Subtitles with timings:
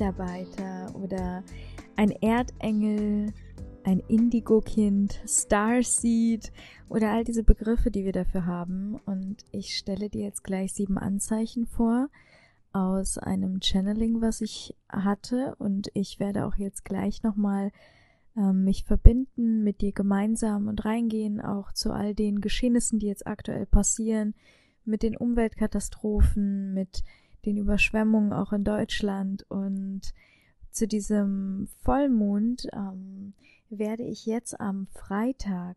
[0.00, 1.42] ein Lichtarbeiter oder
[1.96, 3.32] ein Erdengel,
[3.84, 6.52] ein Indigo-Kind, Starseed
[6.88, 8.96] oder all diese Begriffe, die wir dafür haben?
[9.06, 12.08] Und ich stelle dir jetzt gleich sieben Anzeichen vor
[12.72, 15.54] aus einem Channeling, was ich hatte.
[15.58, 17.70] Und ich werde auch jetzt gleich nochmal
[18.36, 23.26] ähm, mich verbinden mit dir gemeinsam und reingehen, auch zu all den Geschehnissen, die jetzt
[23.26, 24.34] aktuell passieren
[24.84, 27.04] mit den Umweltkatastrophen, mit
[27.44, 30.12] den Überschwemmungen auch in Deutschland und
[30.70, 33.34] zu diesem Vollmond ähm,
[33.70, 35.76] werde ich jetzt am Freitag,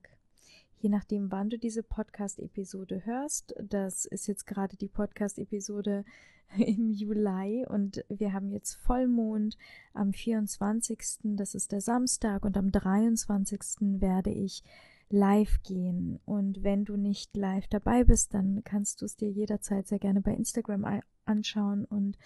[0.79, 6.03] je nachdem, wann du diese Podcast-Episode hörst, das ist jetzt gerade die Podcast-Episode
[6.57, 9.57] im Juli und wir haben jetzt Vollmond
[9.93, 11.19] am 24.
[11.23, 13.61] Das ist der Samstag und am 23.
[13.99, 14.63] werde ich
[15.09, 16.19] live gehen.
[16.25, 20.22] Und wenn du nicht live dabei bist, dann kannst du es dir jederzeit sehr gerne
[20.22, 22.17] bei Instagram anschauen und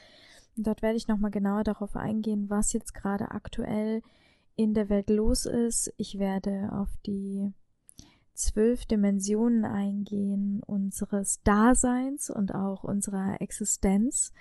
[0.56, 4.02] dort werde ich nochmal genauer darauf eingehen, was jetzt gerade aktuell
[4.56, 5.94] in der Welt los ist.
[5.98, 7.52] Ich werde auf die
[8.34, 14.34] zwölf Dimensionen eingehen unseres Daseins und auch unserer Existenz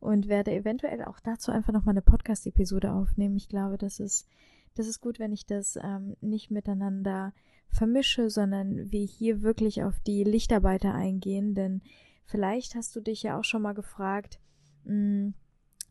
[0.00, 3.36] und werde eventuell auch dazu einfach nochmal eine Podcast-Episode aufnehmen.
[3.36, 4.26] Ich glaube, das ist,
[4.74, 7.32] das ist gut, wenn ich das ähm, nicht miteinander
[7.74, 11.82] vermische, sondern wir hier wirklich auf die Lichtarbeiter eingehen, denn
[12.24, 14.38] vielleicht hast du dich ja auch schon mal gefragt,
[14.84, 15.34] mh, hm,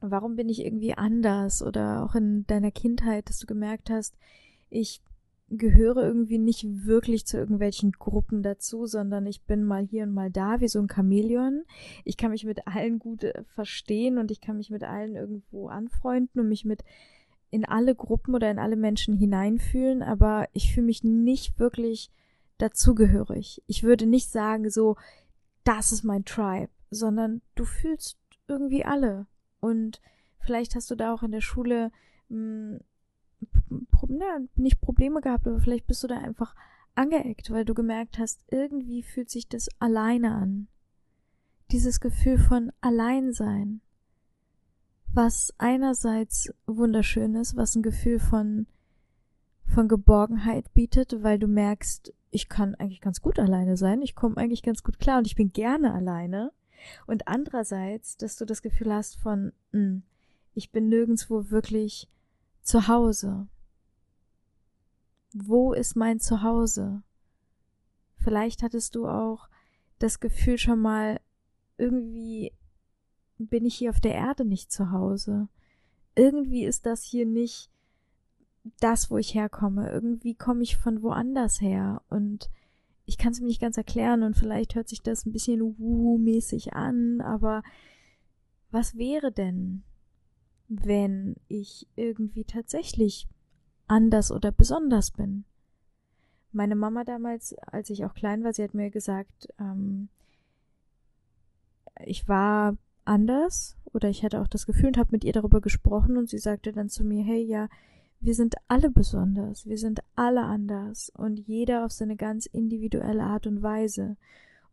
[0.02, 4.18] warum bin ich irgendwie anders oder auch in deiner Kindheit, dass du gemerkt hast,
[4.69, 5.02] ich
[5.50, 10.31] gehöre irgendwie nicht wirklich zu irgendwelchen Gruppen dazu, sondern ich bin mal hier und mal
[10.31, 11.63] da, wie so ein Chamäleon.
[12.06, 15.68] Ich kann mich mit allen gut äh, verstehen und ich kann mich mit allen irgendwo
[15.68, 16.84] anfreunden und mich mit
[17.53, 22.09] in alle Gruppen oder in alle Menschen hineinfühlen, aber ich fühle mich nicht wirklich
[22.58, 23.62] dazugehörig.
[23.68, 24.97] Ich würde nicht sagen, so,
[25.64, 29.28] das ist mein Tribe, sondern du fühlst irgendwie alle.
[29.59, 30.02] Und
[30.40, 31.91] vielleicht hast du da auch in der Schule
[32.30, 32.80] mh,
[33.70, 36.56] hm, na, nicht Probleme gehabt, aber vielleicht bist du da einfach
[36.96, 40.68] angeeckt, weil du gemerkt hast, irgendwie fühlt sich das alleine an.
[41.72, 43.81] Dieses Gefühl von Alleinsein
[45.13, 48.68] was einerseits wunderschön ist, was ein Gefühl von,
[49.66, 54.38] von Geborgenheit bietet, weil du merkst, ich kann eigentlich ganz gut alleine sein, ich komme
[54.38, 56.52] eigentlich ganz gut klar und ich bin gerne alleine.
[57.06, 60.03] Und andererseits, dass du das Gefühl hast von, mh, hm,
[60.56, 62.09] ich bin nirgendwo wirklich
[62.62, 63.47] zu Hause.
[65.34, 67.02] Wo ist mein Zuhause?
[68.18, 69.50] Vielleicht hattest du auch
[70.00, 71.19] das Gefühl schon mal
[71.78, 72.52] irgendwie
[73.48, 75.48] bin ich hier auf der Erde nicht zu Hause.
[76.16, 77.70] Irgendwie ist das hier nicht
[78.80, 79.90] das, wo ich herkomme.
[79.90, 82.50] Irgendwie komme ich von woanders her und
[83.06, 86.74] ich kann es mir nicht ganz erklären und vielleicht hört sich das ein bisschen wuhu-mäßig
[86.74, 87.64] an, aber
[88.72, 89.84] was wäre denn,
[90.68, 93.28] wenn ich irgendwie tatsächlich
[93.88, 95.44] anders oder besonders bin?
[96.53, 100.08] Meine Mama damals, als ich auch klein war, sie hat mir gesagt, ähm,
[102.06, 106.18] ich war anders oder ich hatte auch das Gefühl und habe mit ihr darüber gesprochen
[106.18, 107.69] und sie sagte dann zu mir, hey, ja,
[108.19, 113.47] wir sind alle besonders, wir sind alle anders und jeder auf seine ganz individuelle Art
[113.47, 114.16] und Weise.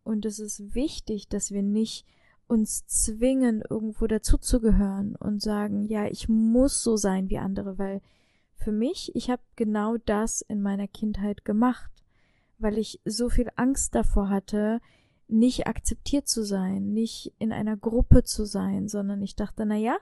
[0.03, 2.05] Und es ist wichtig, dass wir nicht
[2.47, 8.01] uns zwingen, irgendwo dazuzugehören und sagen, ja, ich muss so sein wie andere, weil
[8.55, 11.91] für mich, ich habe genau das in meiner Kindheit gemacht,
[12.57, 14.79] weil ich so viel Angst davor hatte,
[15.31, 19.97] nicht akzeptiert zu sein, nicht in einer Gruppe zu sein, sondern ich dachte, na ja,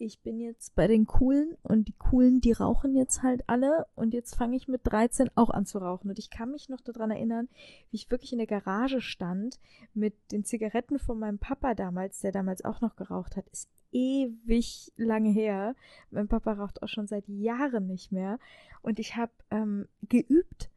[0.00, 4.14] ich bin jetzt bei den Coolen und die Coolen, die rauchen jetzt halt alle und
[4.14, 6.08] jetzt fange ich mit 13 auch an zu rauchen.
[6.08, 7.48] Und ich kann mich noch daran erinnern,
[7.90, 9.58] wie ich wirklich in der Garage stand
[9.94, 13.48] mit den Zigaretten von meinem Papa damals, der damals auch noch geraucht hat.
[13.48, 15.74] Ist ewig lange her.
[16.10, 18.38] Mein Papa raucht auch schon seit Jahren nicht mehr.
[18.82, 20.70] Und ich habe ähm, geübt.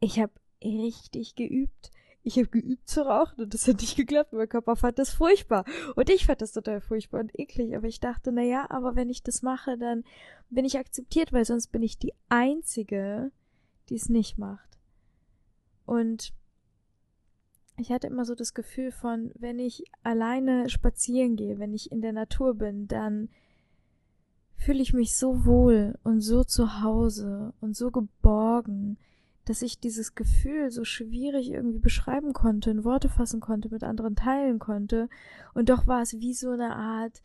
[0.00, 1.90] Ich habe richtig geübt
[2.22, 4.32] ich habe geübt zu rauchen und das hat nicht geklappt.
[4.32, 5.64] Mein Körper fand das furchtbar.
[5.96, 7.74] Und ich fand das total furchtbar und eklig.
[7.74, 10.04] Aber ich dachte, na ja, aber wenn ich das mache, dann
[10.50, 13.32] bin ich akzeptiert, weil sonst bin ich die Einzige,
[13.88, 14.78] die es nicht macht.
[15.86, 16.34] Und
[17.78, 22.02] ich hatte immer so das Gefühl von, wenn ich alleine spazieren gehe, wenn ich in
[22.02, 23.30] der Natur bin, dann
[24.56, 28.98] fühle ich mich so wohl und so zu Hause und so geborgen
[29.50, 34.14] dass ich dieses Gefühl so schwierig irgendwie beschreiben konnte, in Worte fassen konnte, mit anderen
[34.14, 35.08] teilen konnte.
[35.54, 37.20] Und doch war es wie so eine Art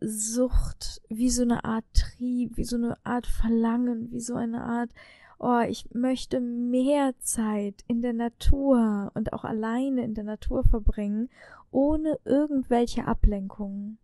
[0.00, 4.90] Sucht, wie so eine Art Trieb, wie so eine Art Verlangen, wie so eine Art,
[5.38, 11.30] oh, ich möchte mehr Zeit in der Natur und auch alleine in der Natur verbringen,
[11.70, 13.98] ohne irgendwelche Ablenkungen,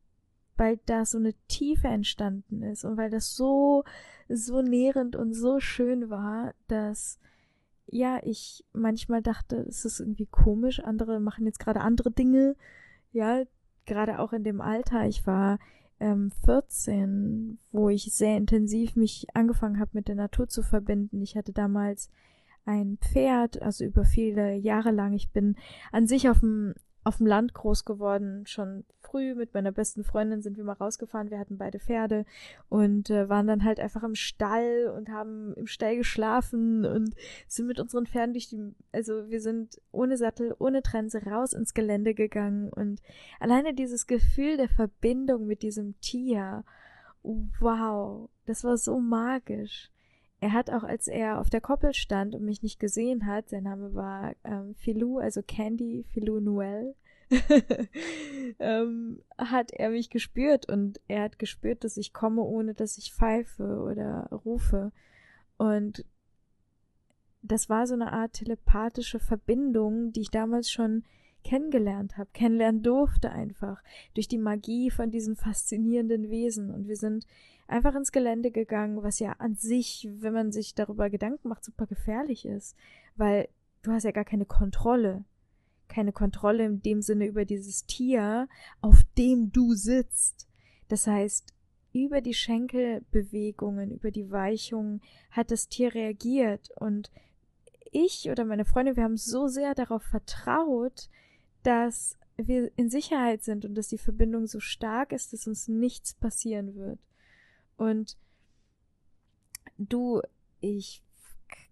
[0.56, 3.82] weil da so eine Tiefe entstanden ist und weil das so,
[4.28, 7.18] so nährend und so schön war, dass
[7.88, 12.56] ja, ich manchmal dachte, es ist irgendwie komisch, andere machen jetzt gerade andere Dinge,
[13.12, 13.44] ja,
[13.86, 15.06] gerade auch in dem Alter.
[15.06, 15.58] Ich war
[16.00, 21.22] ähm, 14, wo ich sehr intensiv mich angefangen habe, mit der Natur zu verbinden.
[21.22, 22.10] Ich hatte damals
[22.64, 25.12] ein Pferd, also über viele Jahre lang.
[25.12, 25.56] Ich bin
[25.92, 26.74] an sich auf dem
[27.06, 31.30] auf dem Land groß geworden, schon früh mit meiner besten Freundin sind wir mal rausgefahren,
[31.30, 32.24] wir hatten beide Pferde
[32.68, 37.14] und äh, waren dann halt einfach im Stall und haben im Stall geschlafen und
[37.46, 41.74] sind mit unseren Pferden durch die, also wir sind ohne Sattel, ohne Trense raus ins
[41.74, 42.70] Gelände gegangen.
[42.70, 43.00] Und
[43.38, 46.64] alleine dieses Gefühl der Verbindung mit diesem Tier,
[47.22, 49.92] wow, das war so magisch.
[50.40, 53.64] Er hat auch, als er auf der Koppel stand und mich nicht gesehen hat, sein
[53.64, 56.94] Name war ähm, Philou, also Candy Philou Noel,
[58.58, 63.12] ähm, hat er mich gespürt und er hat gespürt, dass ich komme, ohne dass ich
[63.12, 64.92] pfeife oder rufe.
[65.56, 66.04] Und
[67.42, 71.04] das war so eine Art telepathische Verbindung, die ich damals schon
[71.46, 73.80] kennengelernt habe, kennenlernen durfte einfach
[74.14, 76.72] durch die Magie von diesen faszinierenden Wesen.
[76.72, 77.24] Und wir sind
[77.68, 81.86] einfach ins Gelände gegangen, was ja an sich, wenn man sich darüber Gedanken macht, super
[81.86, 82.74] gefährlich ist,
[83.14, 83.48] weil
[83.82, 85.24] du hast ja gar keine Kontrolle.
[85.86, 88.48] Keine Kontrolle in dem Sinne über dieses Tier,
[88.80, 90.48] auf dem du sitzt.
[90.88, 91.54] Das heißt,
[91.92, 95.00] über die Schenkelbewegungen, über die Weichungen
[95.30, 97.12] hat das Tier reagiert und
[97.92, 101.08] ich oder meine Freundin, wir haben so sehr darauf vertraut,
[101.66, 106.14] dass wir in Sicherheit sind und dass die Verbindung so stark ist, dass uns nichts
[106.14, 107.00] passieren wird.
[107.76, 108.16] Und
[109.76, 110.22] du,
[110.60, 111.02] ich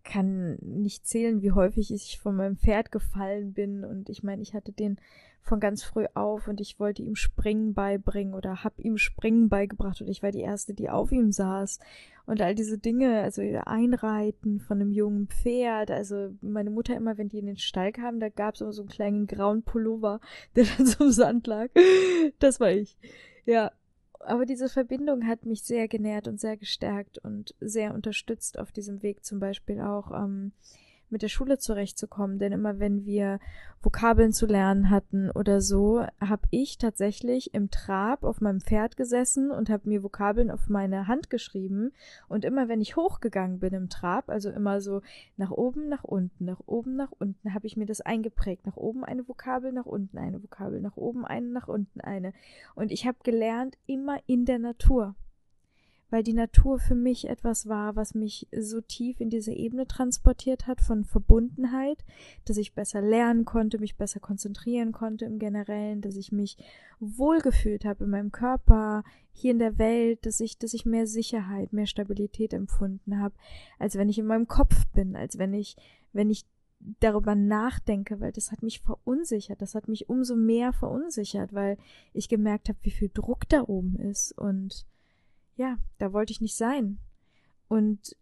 [0.04, 3.84] kann nicht zählen, wie häufig ich von meinem Pferd gefallen bin.
[3.84, 4.98] Und ich meine, ich hatte den
[5.44, 10.00] von ganz früh auf und ich wollte ihm Springen beibringen oder hab ihm Springen beigebracht
[10.00, 11.80] und ich war die Erste, die auf ihm saß.
[12.24, 17.28] Und all diese Dinge, also Einreiten von einem jungen Pferd, also meine Mutter immer, wenn
[17.28, 20.20] die in den Stall kamen, da gab es immer so einen kleinen grauen Pullover,
[20.56, 21.68] der dann so im Sand lag.
[22.38, 22.96] Das war ich.
[23.44, 23.70] Ja,
[24.26, 29.02] aber diese Verbindung hat mich sehr genährt und sehr gestärkt und sehr unterstützt auf diesem
[29.02, 30.52] Weg zum Beispiel auch ähm,
[31.14, 32.40] mit der Schule zurechtzukommen.
[32.40, 33.38] Denn immer wenn wir
[33.80, 39.52] Vokabeln zu lernen hatten oder so, habe ich tatsächlich im Trab auf meinem Pferd gesessen
[39.52, 41.92] und habe mir Vokabeln auf meine Hand geschrieben.
[42.28, 45.02] Und immer wenn ich hochgegangen bin im Trab, also immer so
[45.36, 48.66] nach oben, nach unten, nach oben, nach unten, habe ich mir das eingeprägt.
[48.66, 52.32] Nach oben eine Vokabel, nach unten eine Vokabel, nach oben eine, nach unten eine.
[52.74, 55.14] Und ich habe gelernt, immer in der Natur
[56.14, 60.68] weil die Natur für mich etwas war, was mich so tief in diese Ebene transportiert
[60.68, 62.04] hat von Verbundenheit,
[62.44, 66.56] dass ich besser lernen konnte, mich besser konzentrieren konnte im Generellen, dass ich mich
[67.00, 69.02] wohlgefühlt habe in meinem Körper,
[69.32, 73.34] hier in der Welt, dass ich, dass ich mehr Sicherheit, mehr Stabilität empfunden habe,
[73.80, 75.74] als wenn ich in meinem Kopf bin, als wenn ich,
[76.12, 76.44] wenn ich
[77.00, 81.76] darüber nachdenke, weil das hat mich verunsichert, das hat mich umso mehr verunsichert, weil
[82.12, 84.86] ich gemerkt habe, wie viel Druck da oben ist und
[85.56, 86.98] ja, da wollte ich nicht sein.
[87.68, 88.16] Und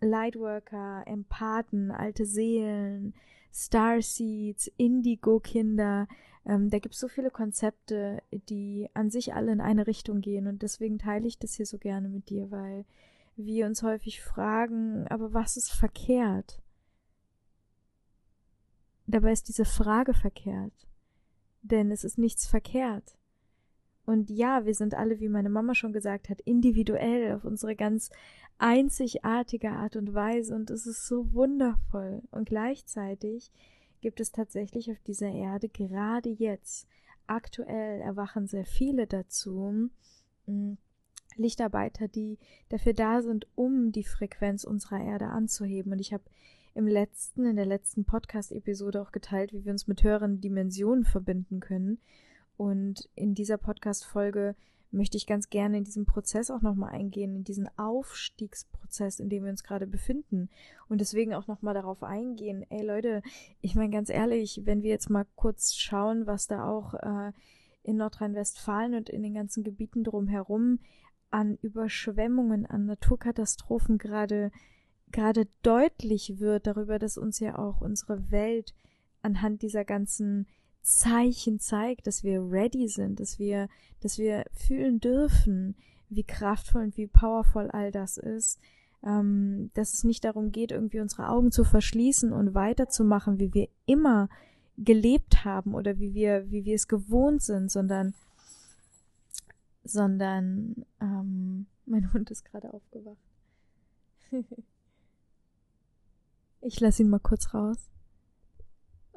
[0.00, 3.14] Lightworker, Empathen, alte Seelen,
[3.52, 6.06] Starseeds, Indigo-Kinder,
[6.46, 10.46] ähm, da gibt es so viele Konzepte, die an sich alle in eine Richtung gehen.
[10.46, 12.84] Und deswegen teile ich das hier so gerne mit dir, weil
[13.36, 16.62] wir uns häufig fragen, aber was ist verkehrt?
[19.06, 20.72] Dabei ist diese Frage verkehrt.
[21.62, 23.16] Denn es ist nichts verkehrt.
[24.06, 28.10] Und ja, wir sind alle, wie meine Mama schon gesagt hat, individuell auf unsere ganz
[28.58, 32.22] einzigartige Art und Weise und es ist so wundervoll.
[32.30, 33.50] Und gleichzeitig
[34.00, 36.86] gibt es tatsächlich auf dieser Erde gerade jetzt,
[37.26, 39.90] aktuell erwachen sehr viele dazu,
[40.46, 40.78] hm,
[41.34, 45.92] Lichtarbeiter, die dafür da sind, um die Frequenz unserer Erde anzuheben.
[45.92, 46.24] Und ich habe
[46.74, 51.60] im letzten, in der letzten Podcast-Episode auch geteilt, wie wir uns mit höheren Dimensionen verbinden
[51.60, 51.98] können.
[52.56, 54.54] Und in dieser Podcast-Folge
[54.90, 59.44] möchte ich ganz gerne in diesen Prozess auch nochmal eingehen, in diesen Aufstiegsprozess, in dem
[59.44, 60.48] wir uns gerade befinden.
[60.88, 63.22] Und deswegen auch nochmal darauf eingehen, ey Leute,
[63.60, 67.32] ich meine ganz ehrlich, wenn wir jetzt mal kurz schauen, was da auch äh,
[67.82, 70.78] in Nordrhein-Westfalen und in den ganzen Gebieten drumherum
[71.30, 74.50] an Überschwemmungen, an Naturkatastrophen gerade
[75.12, 78.74] gerade deutlich wird darüber, dass uns ja auch unsere Welt
[79.22, 80.46] anhand dieser ganzen
[80.86, 83.68] Zeichen zeigt, dass wir ready sind, dass wir,
[84.00, 85.74] dass wir fühlen dürfen,
[86.08, 88.60] wie kraftvoll und wie powerful all das ist,
[89.02, 93.68] ähm, dass es nicht darum geht, irgendwie unsere Augen zu verschließen und weiterzumachen, wie wir
[93.86, 94.28] immer
[94.78, 98.14] gelebt haben oder wie wir, wie wir es gewohnt sind, sondern,
[99.82, 103.16] sondern, ähm, mein Hund ist gerade aufgewacht.
[106.60, 107.90] ich lasse ihn mal kurz raus.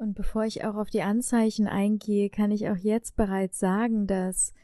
[0.00, 4.54] Und bevor ich auch auf die Anzeichen eingehe, kann ich auch jetzt bereits sagen, dass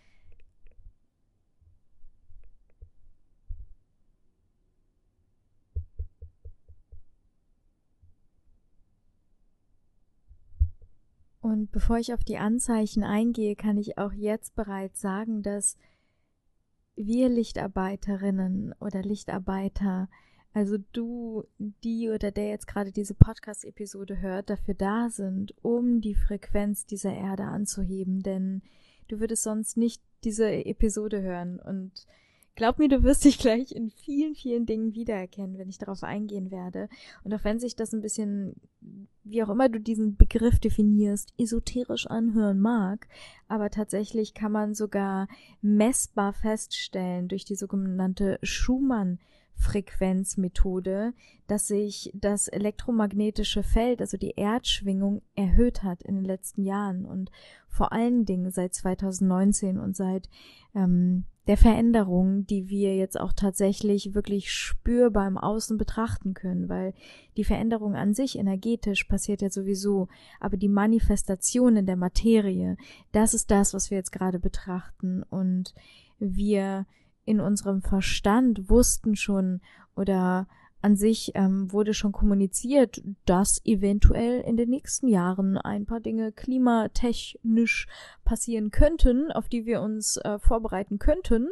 [11.43, 15.77] Und bevor ich auf die Anzeichen eingehe, kann ich auch jetzt bereits sagen, dass
[16.97, 20.09] wir Lichtarbeiterinnen oder Lichtarbeiter,
[20.57, 26.15] also du, die oder der jetzt gerade diese Podcast-Episode hört, dafür da sind, um die
[26.15, 28.63] Frequenz dieser Erde anzuheben, denn
[29.09, 32.07] du würdest sonst nicht diese Episode hören und
[32.55, 36.51] Glaub mir, du wirst dich gleich in vielen, vielen Dingen wiedererkennen, wenn ich darauf eingehen
[36.51, 36.89] werde.
[37.23, 38.55] Und auch wenn sich das ein bisschen,
[39.25, 43.09] wie auch immer du diesen Begriff definierst, esoterisch anhören mag,
[43.47, 45.29] aber tatsächlich kann man sogar
[45.61, 49.19] messbar feststellen durch die sogenannte Schumann
[49.57, 51.13] Frequenzmethode,
[51.47, 57.31] dass sich das elektromagnetische Feld, also die Erdschwingung, erhöht hat in den letzten Jahren und
[57.69, 60.29] vor allen Dingen seit 2019 und seit
[60.75, 66.93] ähm, der Veränderung, die wir jetzt auch tatsächlich wirklich spürbar im Außen betrachten können, weil
[67.37, 70.09] die Veränderung an sich energetisch passiert ja sowieso,
[70.41, 72.77] aber die Manifestation in der Materie,
[73.13, 75.73] das ist das, was wir jetzt gerade betrachten und
[76.19, 76.87] wir
[77.27, 79.61] in unserem Verstand wussten schon
[79.95, 80.47] oder
[80.87, 86.31] an sich ähm, wurde schon kommuniziert, dass eventuell in den nächsten Jahren ein paar Dinge
[86.31, 87.89] klimatechnisch
[88.25, 91.49] passieren könnten, auf die wir uns äh, vorbereiten könnten.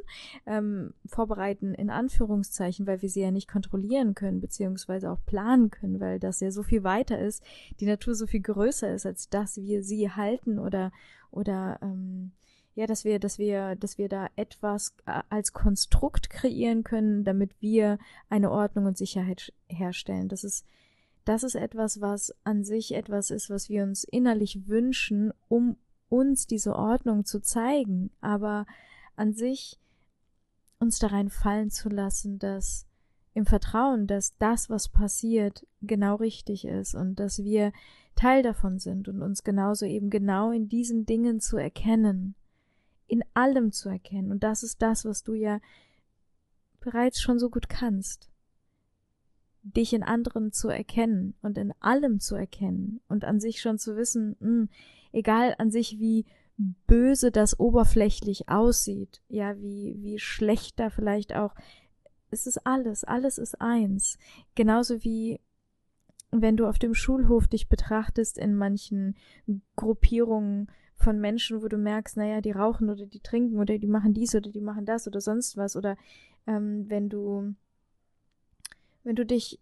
[0.47, 5.99] Ähm, vorbereiten in Anführungszeichen, weil wir sie ja nicht kontrollieren können, beziehungsweise auch planen können,
[5.99, 7.43] weil das ja so viel weiter ist,
[7.81, 10.93] die Natur so viel größer ist, als dass wir sie halten oder,
[11.33, 12.31] oder ähm,
[12.75, 17.53] ja, dass wir, dass wir, dass wir da etwas äh, als Konstrukt kreieren können, damit
[17.61, 20.29] wir eine Ordnung und Sicherheit herstellen.
[20.29, 20.67] Das ist,
[21.25, 25.77] das ist etwas, was an sich etwas ist, was wir uns innerlich wünschen, um
[26.09, 28.67] uns diese Ordnung zu zeigen, aber
[29.17, 29.79] an sich
[30.81, 32.87] uns da rein fallen zu lassen, dass
[33.35, 37.73] im Vertrauen, dass das, was passiert, genau richtig ist und dass wir
[38.17, 42.35] Teil davon sind und uns genauso eben genau in diesen Dingen zu erkennen
[43.07, 44.31] in allem zu erkennen.
[44.31, 45.61] Und das ist das, was du ja
[46.81, 48.31] bereits schon so gut kannst.
[49.63, 53.97] Dich in anderen zu erkennen und in allem zu erkennen und an sich schon zu
[53.97, 54.69] wissen, mh, hm,
[55.13, 61.55] egal an sich wie böse das oberflächlich aussieht, ja, wie, wie schlecht da vielleicht auch,
[62.31, 64.19] es ist alles, alles ist eins.
[64.55, 65.41] Genauso wie
[66.31, 69.17] wenn du auf dem Schulhof dich betrachtest in manchen
[69.77, 70.71] Gruppierungen,
[71.05, 74.35] von Menschen, wo du merkst, naja, die rauchen oder die trinken oder die machen dies
[74.35, 75.77] oder die machen das oder sonst was.
[75.77, 75.97] Oder
[76.47, 77.55] ähm, wenn du,
[79.05, 79.61] wenn du dich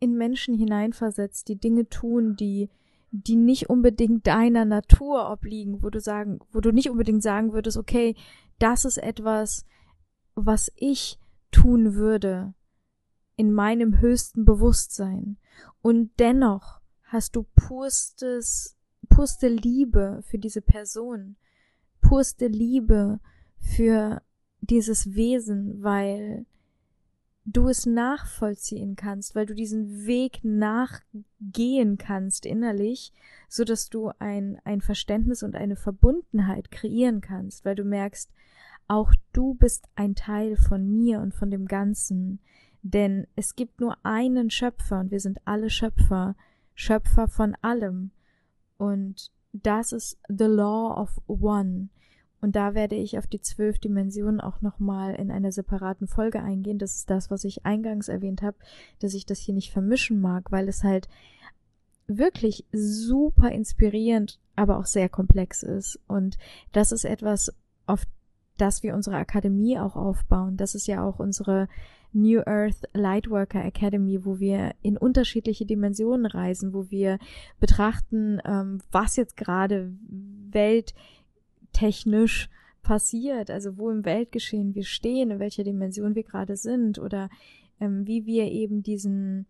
[0.00, 2.70] in Menschen hineinversetzt, die Dinge tun, die,
[3.10, 7.76] die nicht unbedingt deiner Natur obliegen, wo du sagen, wo du nicht unbedingt sagen würdest,
[7.76, 8.16] okay,
[8.58, 9.66] das ist etwas,
[10.34, 11.18] was ich
[11.50, 12.54] tun würde
[13.36, 15.36] in meinem höchsten Bewusstsein.
[15.82, 18.78] Und dennoch hast du purstes
[19.22, 21.36] purste Liebe für diese Person,
[22.00, 23.20] purste Liebe
[23.60, 24.20] für
[24.62, 26.44] dieses Wesen, weil
[27.44, 33.12] du es nachvollziehen kannst, weil du diesen Weg nachgehen kannst innerlich,
[33.48, 38.28] so dass du ein, ein Verständnis und eine Verbundenheit kreieren kannst, weil du merkst,
[38.88, 42.40] auch du bist ein Teil von mir und von dem Ganzen,
[42.82, 46.34] denn es gibt nur einen Schöpfer und wir sind alle Schöpfer,
[46.74, 48.10] Schöpfer von allem.
[48.82, 51.88] Und das ist The Law of One.
[52.40, 56.80] Und da werde ich auf die zwölf Dimensionen auch nochmal in einer separaten Folge eingehen.
[56.80, 58.56] Das ist das, was ich eingangs erwähnt habe,
[58.98, 61.08] dass ich das hier nicht vermischen mag, weil es halt
[62.08, 66.00] wirklich super inspirierend, aber auch sehr komplex ist.
[66.08, 66.36] Und
[66.72, 67.54] das ist etwas,
[67.86, 68.04] auf
[68.62, 70.56] das wir unsere Akademie auch aufbauen.
[70.56, 71.66] Das ist ja auch unsere
[72.12, 77.18] New Earth Lightworker Academy, wo wir in unterschiedliche Dimensionen reisen, wo wir
[77.58, 79.92] betrachten, ähm, was jetzt gerade
[81.72, 82.48] welttechnisch
[82.84, 87.30] passiert, also wo im Weltgeschehen wir stehen, in welcher Dimension wir gerade sind oder
[87.80, 89.46] ähm, wie wir eben diesen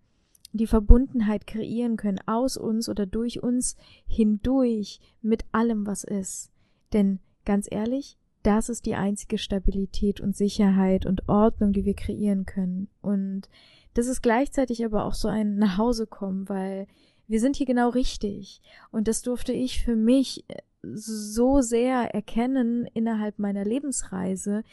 [0.55, 3.77] die Verbundenheit kreieren können aus uns oder durch uns
[4.07, 6.51] hindurch mit allem, was ist.
[6.93, 12.45] Denn ganz ehrlich, das ist die einzige Stabilität und Sicherheit und Ordnung, die wir kreieren
[12.45, 12.89] können.
[13.01, 13.49] Und
[13.95, 16.87] das ist gleichzeitig aber auch so ein Nachhausekommen, weil
[17.29, 18.61] wir sind hier genau richtig.
[18.91, 24.65] Und das durfte ich für mich äh, so sehr erkennen innerhalb meiner Lebensreise,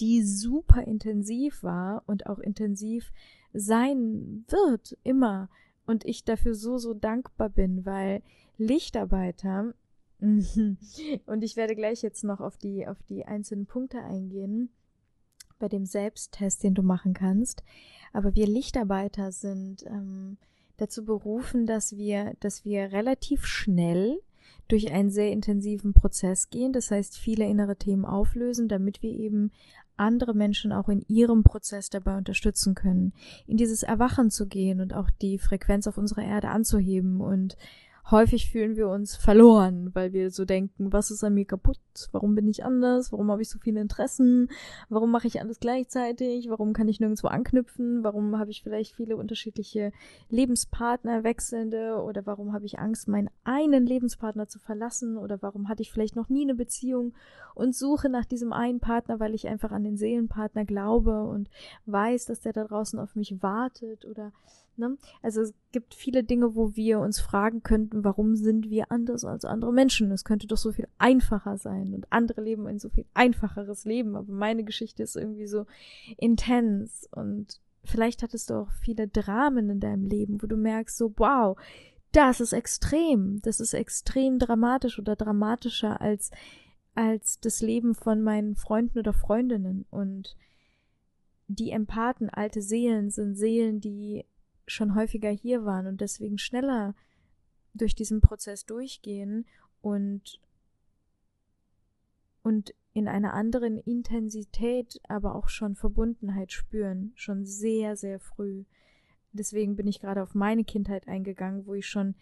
[0.00, 3.12] die super intensiv war und auch intensiv
[3.52, 5.50] sein wird, immer.
[5.86, 8.22] Und ich dafür so, so dankbar bin, weil
[8.58, 9.74] Lichtarbeiter,
[11.26, 14.70] und ich werde gleich jetzt noch auf die, auf die einzelnen Punkte eingehen,
[15.58, 17.62] bei dem Selbsttest, den du machen kannst.
[18.12, 20.38] Aber wir Lichtarbeiter sind ähm,
[20.76, 24.20] dazu berufen, dass wir, dass wir relativ schnell
[24.68, 29.50] durch einen sehr intensiven Prozess gehen, das heißt viele innere Themen auflösen, damit wir eben
[29.96, 33.12] andere Menschen auch in ihrem Prozess dabei unterstützen können,
[33.46, 37.56] in dieses Erwachen zu gehen und auch die Frequenz auf unserer Erde anzuheben und
[38.10, 41.78] häufig fühlen wir uns verloren, weil wir so denken, was ist an mir kaputt?
[42.12, 43.12] Warum bin ich anders?
[43.12, 44.48] Warum habe ich so viele Interessen?
[44.88, 46.48] Warum mache ich alles gleichzeitig?
[46.48, 48.04] Warum kann ich nirgendwo anknüpfen?
[48.04, 49.92] Warum habe ich vielleicht viele unterschiedliche
[50.30, 52.02] Lebenspartner, wechselnde?
[52.02, 55.18] Oder warum habe ich Angst, meinen einen Lebenspartner zu verlassen?
[55.18, 57.14] Oder warum hatte ich vielleicht noch nie eine Beziehung
[57.54, 61.50] und suche nach diesem einen Partner, weil ich einfach an den Seelenpartner glaube und
[61.86, 64.06] weiß, dass der da draußen auf mich wartet?
[64.06, 64.32] Oder
[64.78, 64.96] Ne?
[65.22, 69.44] Also es gibt viele Dinge, wo wir uns fragen könnten, warum sind wir anders als
[69.44, 70.12] andere Menschen?
[70.12, 74.14] Es könnte doch so viel einfacher sein und andere leben ein so viel einfacheres Leben,
[74.14, 75.66] aber meine Geschichte ist irgendwie so
[76.16, 81.12] intens und vielleicht hattest du auch viele Dramen in deinem Leben, wo du merkst so,
[81.16, 81.58] wow,
[82.12, 86.30] das ist extrem, das ist extrem dramatisch oder dramatischer als
[86.94, 90.36] als das Leben von meinen Freunden oder Freundinnen und
[91.46, 94.24] die Empathen, alte Seelen, sind Seelen, die
[94.68, 96.94] schon häufiger hier waren und deswegen schneller
[97.74, 99.46] durch diesen Prozess durchgehen
[99.80, 100.40] und
[102.42, 108.64] und in einer anderen Intensität aber auch schon Verbundenheit spüren, schon sehr, sehr früh.
[109.32, 112.14] Deswegen bin ich gerade auf meine Kindheit eingegangen, wo ich schon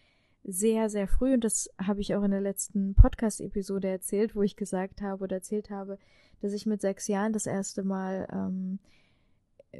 [0.42, 4.56] sehr, sehr früh, und das habe ich auch in der letzten Podcast-Episode erzählt, wo ich
[4.56, 5.98] gesagt habe oder erzählt habe,
[6.40, 8.78] dass ich mit sechs Jahren das erste Mal ähm,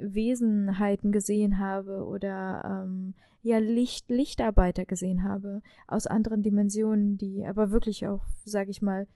[0.01, 7.71] Wesenheiten gesehen habe oder ähm, ja Licht Lichtarbeiter gesehen habe aus anderen Dimensionen, die aber
[7.71, 9.07] wirklich auch, sage ich mal,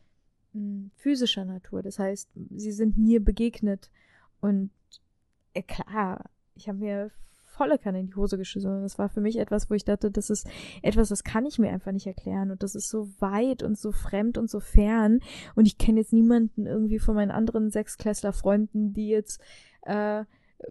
[0.96, 1.82] physischer Natur.
[1.82, 3.90] Das heißt, sie sind mir begegnet
[4.40, 4.70] und
[5.54, 7.10] äh, klar, ich habe mir
[7.60, 8.82] volle Kanne in die Hose geschissen.
[8.82, 10.48] Das war für mich etwas, wo ich dachte, das ist
[10.82, 12.50] etwas, das kann ich mir einfach nicht erklären.
[12.50, 15.20] Und das ist so weit und so fremd und so fern.
[15.54, 19.42] Und ich kenne jetzt niemanden irgendwie von meinen anderen Sechsklässler-Freunden, die jetzt
[19.82, 20.24] äh,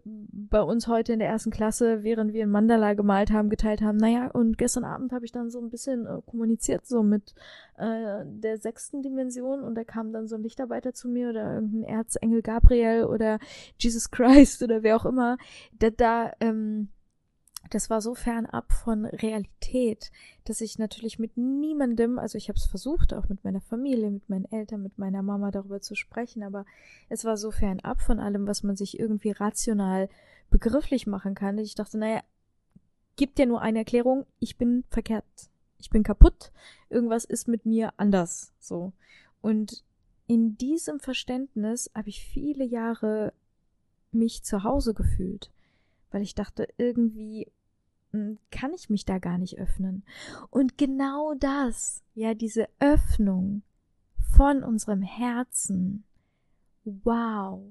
[0.04, 3.96] bei uns heute in der ersten Klasse, während wir ein Mandala gemalt haben, geteilt haben.
[3.96, 7.34] Naja, und gestern Abend habe ich dann so ein bisschen äh, kommuniziert, so mit
[7.76, 11.84] äh, der sechsten Dimension und da kam dann so ein Lichtarbeiter zu mir oder irgendein
[11.84, 13.38] Erzengel Gabriel oder
[13.78, 15.36] Jesus Christ oder wer auch immer.
[15.78, 16.88] Da, da ähm,
[17.70, 20.10] das war so fernab von Realität,
[20.44, 24.28] dass ich natürlich mit niemandem, also ich habe es versucht, auch mit meiner Familie, mit
[24.28, 26.66] meinen Eltern, mit meiner Mama darüber zu sprechen, aber
[27.08, 30.08] es war so fernab von allem, was man sich irgendwie rational
[30.50, 31.58] begrifflich machen kann.
[31.58, 32.22] Ich dachte, naja,
[33.16, 35.24] gibt ja nur eine Erklärung, ich bin verkehrt,
[35.78, 36.50] ich bin kaputt,
[36.88, 38.92] irgendwas ist mit mir anders, so.
[39.40, 39.84] Und
[40.26, 43.32] in diesem Verständnis habe ich viele Jahre
[44.12, 45.50] mich zu Hause gefühlt,
[46.10, 47.46] weil ich dachte, irgendwie
[48.50, 50.04] kann ich mich da gar nicht öffnen.
[50.50, 53.62] Und genau das, ja, diese Öffnung
[54.36, 56.04] von unserem Herzen,
[56.84, 57.62] wow,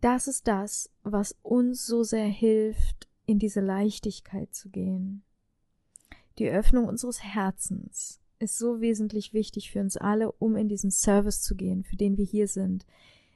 [0.00, 5.22] das ist das, was uns so sehr hilft, in diese Leichtigkeit zu gehen.
[6.38, 11.40] Die Öffnung unseres Herzens ist so wesentlich wichtig für uns alle, um in diesen Service
[11.40, 12.84] zu gehen, für den wir hier sind.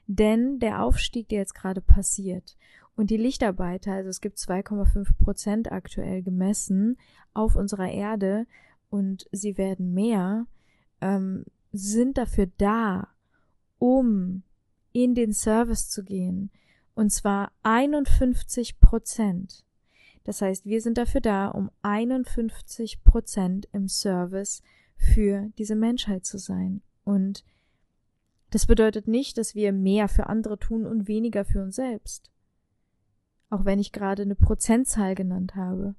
[0.06, 2.56] Denn der Aufstieg, der jetzt gerade passiert
[2.98, 6.98] und die Lichtarbeiter, also es gibt 2,5 Prozent aktuell gemessen
[7.32, 8.44] auf unserer Erde
[8.90, 10.48] und sie werden mehr,
[11.00, 13.06] ähm, sind dafür da,
[13.78, 14.42] um
[14.90, 16.50] in den Service zu gehen.
[16.96, 19.64] Und zwar 51 Prozent.
[20.24, 24.60] Das heißt, wir sind dafür da, um 51 Prozent im Service
[24.96, 26.82] für diese Menschheit zu sein.
[27.04, 27.44] Und
[28.50, 32.32] das bedeutet nicht, dass wir mehr für andere tun und weniger für uns selbst
[33.50, 35.94] auch wenn ich gerade eine Prozentzahl genannt habe.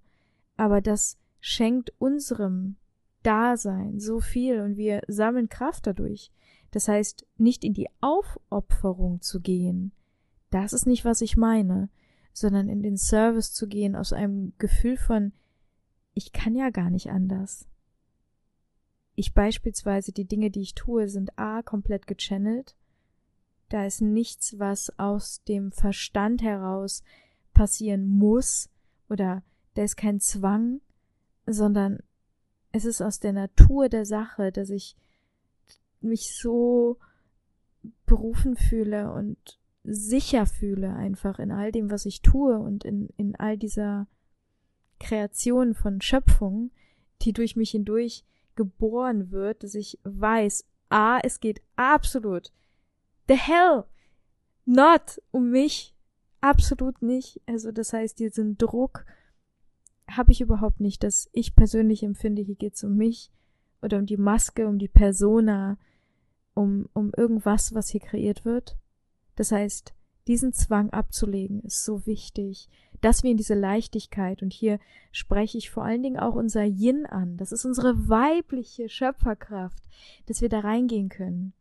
[0.58, 2.76] Aber das schenkt unserem
[3.24, 6.32] Dasein so viel und wir sammeln Kraft dadurch.
[6.72, 9.92] Das heißt, nicht in die Aufopferung zu gehen,
[10.50, 11.90] das ist nicht, was ich meine,
[12.34, 15.34] sondern in den Service zu gehen aus einem Gefühl von,
[16.14, 17.68] ich kann ja gar nicht anders.
[19.16, 22.76] Ich beispielsweise, die Dinge, die ich tue, sind a komplett gechannelt.
[23.68, 27.04] Da ist nichts, was aus dem Verstand heraus
[27.60, 28.70] passieren muss
[29.10, 29.44] oder
[29.74, 30.80] da ist kein Zwang,
[31.46, 32.00] sondern
[32.72, 34.96] es ist aus der Natur der Sache, dass ich
[36.00, 37.00] mich so
[38.06, 43.36] berufen fühle und sicher fühle einfach in all dem, was ich tue und in, in
[43.36, 44.08] all dieser
[45.02, 46.72] Kreation von Schöpfung,
[47.24, 48.24] die durch mich hindurch
[48.56, 52.54] geboren wird, dass ich weiß, ah, es geht absolut
[53.28, 53.84] the hell
[54.64, 55.94] not um mich,
[56.42, 57.42] absolut nicht.
[57.46, 59.06] Also das heißt, diesen Druck
[60.10, 63.32] habe ich überhaupt nicht, dass ich persönlich empfinde, hier geht's um mich
[63.82, 65.78] oder um die Maske, um die Persona,
[66.54, 68.78] um, um irgendwas, was hier kreiert wird.
[69.36, 69.94] Das heißt,
[70.28, 72.70] diesen Zwang abzulegen ist so wichtig,
[73.02, 74.80] dass wir in diese Leichtigkeit, und hier
[75.12, 79.82] spreche ich vor allen Dingen auch unser Yin an, das ist unsere weibliche Schöpferkraft,
[80.28, 81.54] dass wir da reingehen können.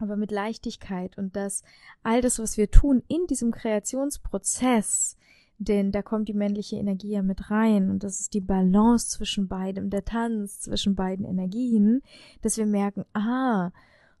[0.00, 1.62] Aber mit Leichtigkeit und dass
[2.02, 5.16] all das, was wir tun in diesem Kreationsprozess,
[5.58, 9.46] denn da kommt die männliche Energie ja mit rein und das ist die Balance zwischen
[9.46, 12.02] beidem, der Tanz zwischen beiden Energien,
[12.40, 13.70] dass wir merken, ah,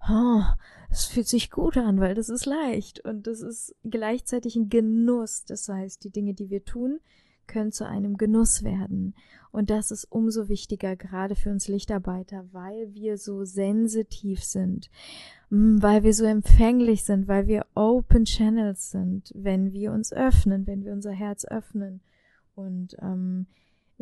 [0.08, 0.42] oh,
[0.90, 5.44] es fühlt sich gut an, weil das ist leicht und das ist gleichzeitig ein Genuss.
[5.46, 7.00] Das heißt, die Dinge, die wir tun,
[7.50, 9.14] können zu einem Genuss werden.
[9.52, 14.90] Und das ist umso wichtiger, gerade für uns Lichtarbeiter, weil wir so sensitiv sind,
[15.50, 20.66] mm, weil wir so empfänglich sind, weil wir Open Channels sind, wenn wir uns öffnen,
[20.66, 22.00] wenn wir unser Herz öffnen.
[22.54, 23.46] Und ähm,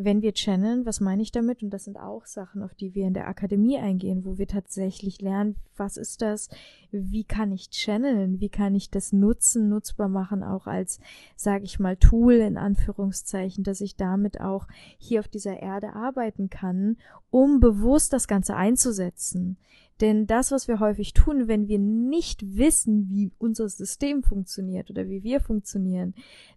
[0.01, 1.61] wenn wir channeln, was meine ich damit?
[1.61, 5.21] Und das sind auch Sachen, auf die wir in der Akademie eingehen, wo wir tatsächlich
[5.21, 6.49] lernen, was ist das?
[6.93, 8.39] Wie kann ich channeln?
[8.39, 11.01] Wie kann ich das nutzen, nutzbar machen, auch als,
[11.35, 16.49] sage ich mal, Tool in Anführungszeichen, dass ich damit auch hier auf dieser Erde arbeiten
[16.49, 16.97] kann,
[17.31, 19.57] um bewusst das Ganze einzusetzen.
[20.01, 25.09] Denn das, was wir häufig tun, wenn wir nicht wissen, wie unser System funktioniert oder
[25.09, 26.15] wie wir funktionieren,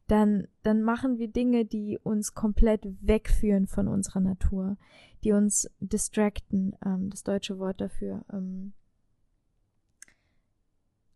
[0.08, 4.78] dann, dann machen wir Dinge, die uns komplett wegführen von unserer Natur,
[5.24, 8.74] die uns distracten, ähm, das deutsche Wort dafür, ähm,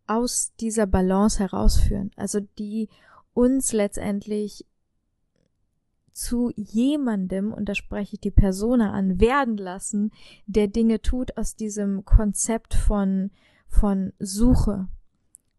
[0.08, 2.12] aus dieser Balance herausführen.
[2.16, 2.90] Also die
[3.34, 4.66] uns letztendlich
[6.16, 10.12] zu jemandem, und da spreche ich die Persona an, werden lassen,
[10.46, 13.32] der Dinge tut aus diesem Konzept von,
[13.68, 14.88] von Suche,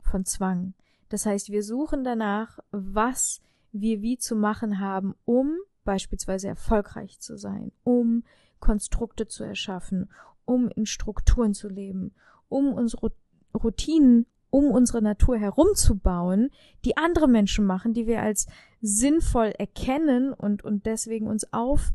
[0.01, 0.73] von Zwang.
[1.11, 7.37] Das heißt, wir suchen danach, was wir wie zu machen haben, um beispielsweise erfolgreich zu
[7.37, 8.25] sein, um
[8.59, 10.11] Konstrukte zu erschaffen,
[10.47, 12.15] um in Strukturen zu leben,
[12.49, 13.13] um unsere
[13.55, 16.51] Routinen um unsere Natur herumzubauen,
[16.85, 18.47] die andere Menschen machen, die wir als
[18.81, 21.93] sinnvoll erkennen und, und deswegen uns auf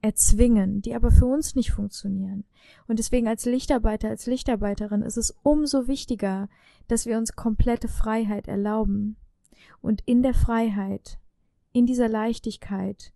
[0.00, 2.44] erzwingen, die aber für uns nicht funktionieren.
[2.86, 6.48] Und deswegen als Lichtarbeiter, als Lichtarbeiterin ist es umso wichtiger,
[6.88, 9.16] dass wir uns komplette Freiheit erlauben
[9.80, 11.18] und in der Freiheit,
[11.72, 13.12] in dieser Leichtigkeit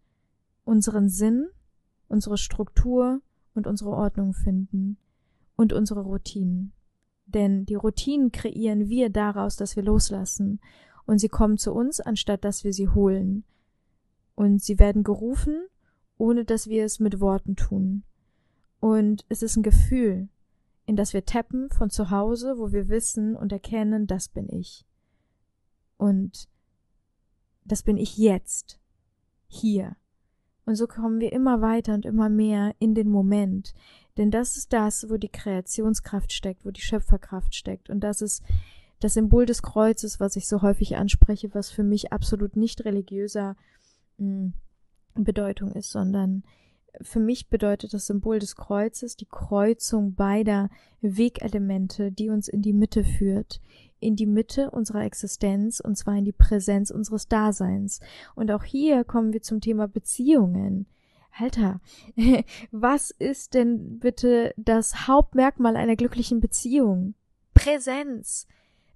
[0.65, 1.49] unseren Sinn,
[2.09, 3.21] unsere Struktur
[3.55, 4.97] und unsere Ordnung finden
[5.57, 6.73] und unsere Routinen.
[7.29, 10.61] Denn die Routinen kreieren wir daraus, dass wir loslassen.
[11.07, 13.45] Und sie kommen zu uns, anstatt dass wir sie holen.
[14.35, 15.67] Und sie werden gerufen,
[16.17, 18.03] ohne dass wir es mit Worten tun.
[18.81, 20.29] Und es ist ein Gefühl,
[20.87, 24.87] in das wir tappen von zu Hause, wo wir wissen und erkennen, das bin ich.
[25.99, 26.49] Und
[27.64, 28.81] das bin ich jetzt.
[29.49, 29.97] Hier.
[30.64, 33.75] Und so kommen wir immer weiter und immer mehr in den Moment,
[34.19, 37.89] denn das ist das, wo die Kreationskraft steckt, wo die Schöpferkraft steckt.
[37.89, 38.43] Und das ist
[39.01, 43.57] das Symbol des Kreuzes, was ich so häufig anspreche, was für mich absolut nicht religiöser
[44.19, 44.55] hm,
[45.15, 46.43] Bedeutung ist, sondern
[47.01, 50.69] für mich bedeutet das Symbol des Kreuzes die Kreuzung beider
[51.01, 53.61] Wegelemente, die uns in die Mitte führt,
[54.01, 58.01] in die Mitte unserer Existenz, und zwar in die Präsenz unseres Daseins.
[58.35, 60.87] Und auch hier kommen wir zum Thema Beziehungen.
[61.40, 61.81] Alter,
[62.72, 67.14] was ist denn bitte das Hauptmerkmal einer glücklichen Beziehung?
[67.55, 68.46] Präsenz.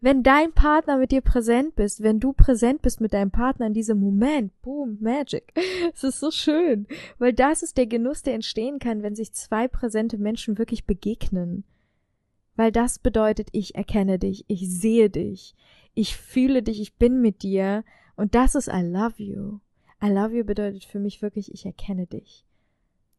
[0.00, 3.74] Wenn dein Partner mit dir präsent bist, wenn du präsent bist mit deinem Partner in
[3.74, 5.52] diesem Moment, boom, Magic.
[5.94, 9.68] Es ist so schön, weil das ist der Genuss, der entstehen kann, wenn sich zwei
[9.68, 11.62] präsente Menschen wirklich begegnen.
[12.56, 15.54] Weil das bedeutet, ich erkenne dich, ich sehe dich,
[15.94, 17.84] ich fühle dich, ich bin mit dir
[18.16, 19.60] und das ist I love you.
[20.02, 22.44] I love you bedeutet für mich wirklich, ich erkenne dich.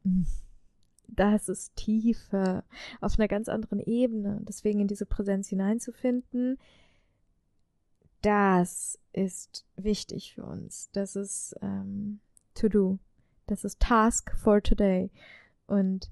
[0.04, 0.24] Mm.
[1.08, 2.64] Das ist Tiefe
[3.00, 4.42] auf einer ganz anderen Ebene.
[4.48, 6.58] Deswegen in diese Präsenz hineinzufinden,
[8.22, 10.90] das ist wichtig für uns.
[10.94, 12.20] Das ist ähm,
[12.56, 13.00] to do.
[13.48, 15.12] Das ist Task for today.
[15.68, 16.10] Und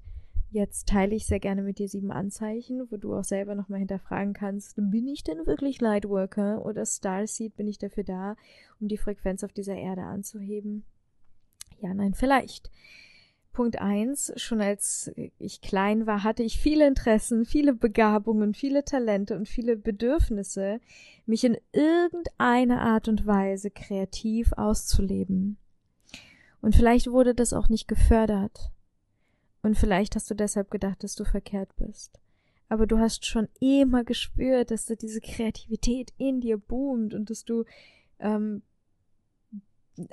[0.52, 4.34] Jetzt teile ich sehr gerne mit dir sieben Anzeichen, wo du auch selber nochmal hinterfragen
[4.34, 7.56] kannst, bin ich denn wirklich Lightworker oder Starseed?
[7.56, 8.36] Bin ich dafür da,
[8.78, 10.84] um die Frequenz auf dieser Erde anzuheben?
[11.80, 12.70] Ja, nein, vielleicht.
[13.54, 19.34] Punkt eins: Schon als ich klein war, hatte ich viele Interessen, viele Begabungen, viele Talente
[19.36, 20.80] und viele Bedürfnisse,
[21.24, 25.56] mich in irgendeiner Art und Weise kreativ auszuleben.
[26.60, 28.70] Und vielleicht wurde das auch nicht gefördert.
[29.62, 32.18] Und vielleicht hast du deshalb gedacht, dass du verkehrt bist.
[32.68, 37.44] Aber du hast schon immer gespürt, dass da diese Kreativität in dir boomt und dass
[37.44, 37.64] du
[38.18, 38.62] ähm,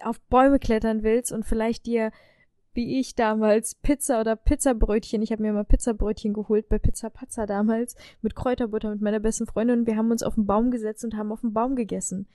[0.04, 2.12] auf Bäume klettern willst und vielleicht dir,
[2.74, 7.46] wie ich damals, Pizza oder Pizzabrötchen, ich habe mir mal Pizzabrötchen geholt bei Pizza Pazza
[7.46, 11.04] damals, mit Kräuterbutter mit meiner besten Freundin und wir haben uns auf den Baum gesetzt
[11.06, 12.28] und haben auf den Baum gegessen.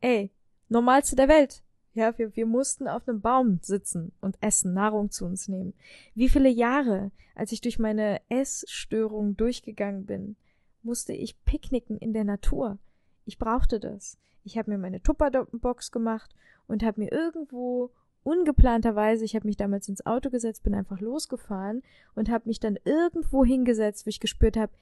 [0.00, 0.32] Ey,
[0.68, 1.62] normalste der Welt.
[2.00, 5.74] Ja, wir, wir mussten auf einem Baum sitzen und essen, Nahrung zu uns nehmen.
[6.14, 10.36] Wie viele Jahre, als ich durch meine Essstörung durchgegangen bin,
[10.82, 12.78] musste ich picknicken in der Natur.
[13.26, 14.16] Ich brauchte das.
[14.44, 16.34] Ich habe mir meine Tupperbox gemacht
[16.66, 17.90] und habe mir irgendwo
[18.22, 21.82] ungeplanterweise, ich habe mich damals ins Auto gesetzt, bin einfach losgefahren
[22.14, 24.72] und habe mich dann irgendwo hingesetzt, wo ich gespürt habe,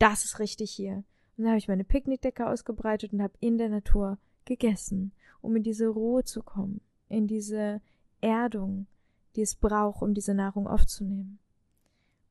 [0.00, 1.04] das ist richtig hier.
[1.36, 5.62] Und dann habe ich meine Picknickdecke ausgebreitet und habe in der Natur gegessen um in
[5.62, 7.80] diese Ruhe zu kommen, in diese
[8.20, 8.86] Erdung,
[9.34, 11.38] die es braucht, um diese Nahrung aufzunehmen.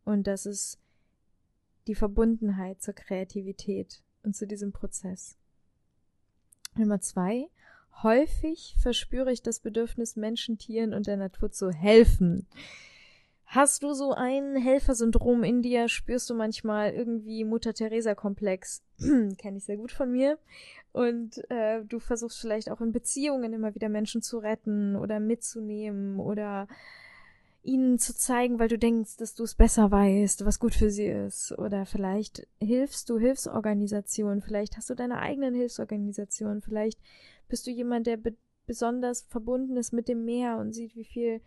[0.04, 0.80] Und das ist
[1.88, 5.38] die Verbundenheit zur Kreativität und zu diesem Prozess.
[6.76, 7.50] Nummer zwei.
[8.04, 12.46] Häufig verspüre ich das Bedürfnis, Menschen, Tieren und der Natur zu helfen.
[13.46, 15.88] Hast du so ein Helfersyndrom in dir?
[15.88, 18.84] Spürst du manchmal irgendwie Mutter-Teresa-Komplex?
[19.38, 20.38] Kenne ich sehr gut von mir.
[20.92, 26.20] Und äh, du versuchst vielleicht auch in Beziehungen immer wieder Menschen zu retten oder mitzunehmen
[26.20, 26.68] oder
[27.66, 31.08] ihnen zu zeigen, weil du denkst, dass du es besser weißt, was gut für sie
[31.08, 31.52] ist.
[31.58, 37.00] Oder vielleicht hilfst du Hilfsorganisationen, vielleicht hast du deine eigenen Hilfsorganisationen, vielleicht
[37.50, 38.36] bist du jemand, der be
[38.68, 41.40] besonders verbunden ist mit dem Meer und sieht, wie viel,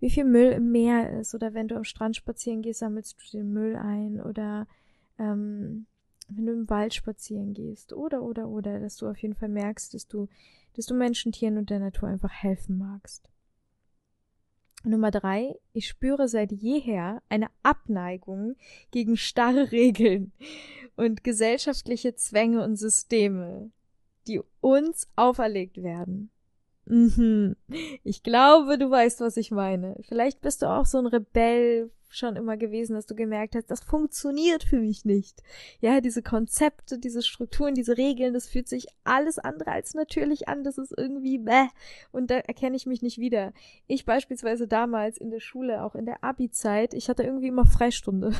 [0.00, 1.34] wie viel Müll im Meer ist.
[1.34, 4.20] Oder wenn du am Strand spazieren gehst, sammelst du den Müll ein.
[4.20, 4.66] Oder
[5.18, 5.86] ähm,
[6.28, 9.94] wenn du im Wald spazieren gehst oder oder oder, dass du auf jeden Fall merkst,
[9.94, 10.28] dass du,
[10.74, 13.28] dass du Menschen, Tieren und der Natur einfach helfen magst.
[14.82, 18.56] Nummer drei, ich spüre seit jeher eine Abneigung
[18.90, 20.32] gegen starre Regeln
[20.96, 23.70] und gesellschaftliche Zwänge und Systeme,
[24.26, 26.30] die uns auferlegt werden.
[26.90, 27.56] Mhm.
[28.02, 29.96] Ich glaube, du weißt, was ich meine.
[30.08, 33.84] Vielleicht bist du auch so ein Rebell schon immer gewesen, dass du gemerkt hast, das
[33.84, 35.44] funktioniert für mich nicht.
[35.80, 40.64] Ja, diese Konzepte, diese Strukturen, diese Regeln, das fühlt sich alles andere als natürlich an.
[40.64, 41.68] Das ist irgendwie bäh.
[42.10, 43.52] Und da erkenne ich mich nicht wieder.
[43.86, 48.32] Ich beispielsweise damals in der Schule, auch in der Abi-Zeit, ich hatte irgendwie immer Freistunde.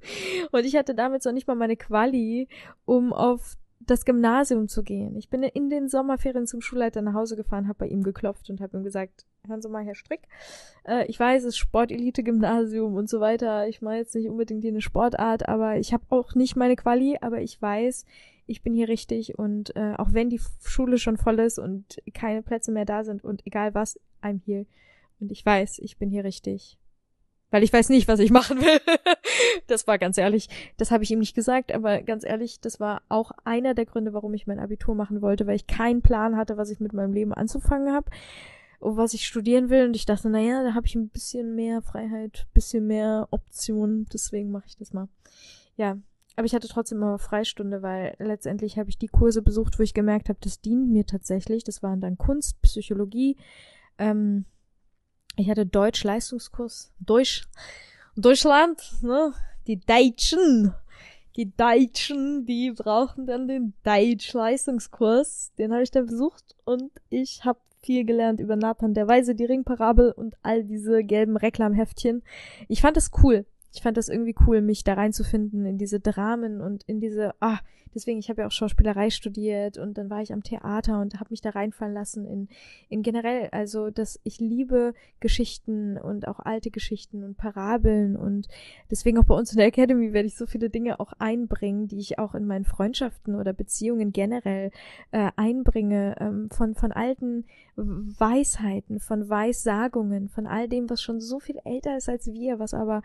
[0.50, 2.48] und ich hatte damit so nicht mal meine Quali,
[2.86, 5.16] um auf das Gymnasium zu gehen.
[5.16, 8.60] Ich bin in den Sommerferien zum Schulleiter nach Hause gefahren, habe bei ihm geklopft und
[8.60, 10.22] habe ihm gesagt, hören Sie mal, Herr Strick,
[10.84, 13.68] äh, ich weiß, es ist Sportelite-Gymnasium und so weiter.
[13.68, 17.18] Ich meine jetzt nicht unbedingt hier eine Sportart, aber ich habe auch nicht meine Quali,
[17.20, 18.04] aber ich weiß,
[18.46, 22.42] ich bin hier richtig und äh, auch wenn die Schule schon voll ist und keine
[22.42, 24.66] Plätze mehr da sind und egal was, I'm here.
[25.20, 26.78] Und ich weiß, ich bin hier richtig
[27.50, 28.80] weil ich weiß nicht, was ich machen will.
[29.66, 33.02] das war ganz ehrlich, das habe ich ihm nicht gesagt, aber ganz ehrlich, das war
[33.08, 36.56] auch einer der Gründe, warum ich mein Abitur machen wollte, weil ich keinen Plan hatte,
[36.56, 38.10] was ich mit meinem Leben anzufangen habe
[38.80, 41.82] und was ich studieren will und ich dachte, naja, da habe ich ein bisschen mehr
[41.82, 45.08] Freiheit, bisschen mehr Optionen, deswegen mache ich das mal.
[45.76, 45.98] Ja,
[46.38, 49.92] aber ich hatte trotzdem immer Freistunde, weil letztendlich habe ich die Kurse besucht, wo ich
[49.92, 51.64] gemerkt habe, das dient mir tatsächlich.
[51.64, 53.36] Das waren dann Kunst, Psychologie,
[53.98, 54.44] ähm,
[55.38, 56.92] ich hatte Deutsch-Leistungskurs.
[57.00, 57.48] Deutsch.
[58.16, 59.32] Deutschland, ne?
[59.66, 60.74] Die Deutschen.
[61.36, 65.52] Die Deutschen, die brauchen dann den Deutsch-Leistungskurs.
[65.56, 69.44] Den habe ich dann besucht und ich habe viel gelernt über Nathan der Weise, die
[69.44, 72.22] Ringparabel und all diese gelben Reklamheftchen.
[72.66, 76.60] Ich fand das cool ich fand das irgendwie cool, mich da reinzufinden in diese Dramen
[76.60, 77.58] und in diese, ah,
[77.94, 81.30] deswegen, ich habe ja auch Schauspielerei studiert und dann war ich am Theater und habe
[81.30, 82.48] mich da reinfallen lassen in,
[82.88, 88.48] in generell, also, dass ich liebe Geschichten und auch alte Geschichten und Parabeln und
[88.90, 91.98] deswegen auch bei uns in der Academy werde ich so viele Dinge auch einbringen, die
[91.98, 94.70] ich auch in meinen Freundschaften oder Beziehungen generell
[95.10, 97.44] äh, einbringe, ähm, von, von alten
[97.76, 102.74] Weisheiten, von Weissagungen, von all dem, was schon so viel älter ist als wir, was
[102.74, 103.02] aber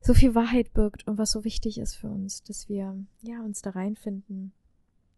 [0.00, 3.62] so viel Wahrheit birgt und was so wichtig ist für uns, dass wir ja uns
[3.62, 4.52] da reinfinden.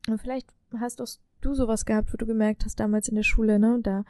[0.08, 1.08] Und vielleicht hast auch
[1.40, 4.04] du sowas gehabt, wo du gemerkt hast damals in der Schule, ne, da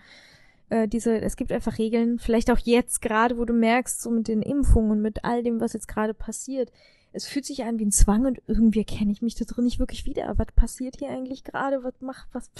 [0.70, 4.28] äh, diese, es gibt einfach Regeln, vielleicht auch jetzt gerade, wo du merkst, so mit
[4.28, 6.72] den Impfungen und mit all dem, was jetzt gerade passiert.
[7.12, 9.80] Es fühlt sich an wie ein Zwang und irgendwie kenne ich mich da drin nicht
[9.80, 10.32] wirklich wieder.
[10.38, 11.82] Was passiert hier eigentlich gerade?
[11.82, 12.50] Was macht, was,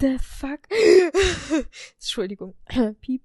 [0.00, 0.60] the fuck?
[1.96, 2.54] Entschuldigung,
[3.00, 3.22] piep.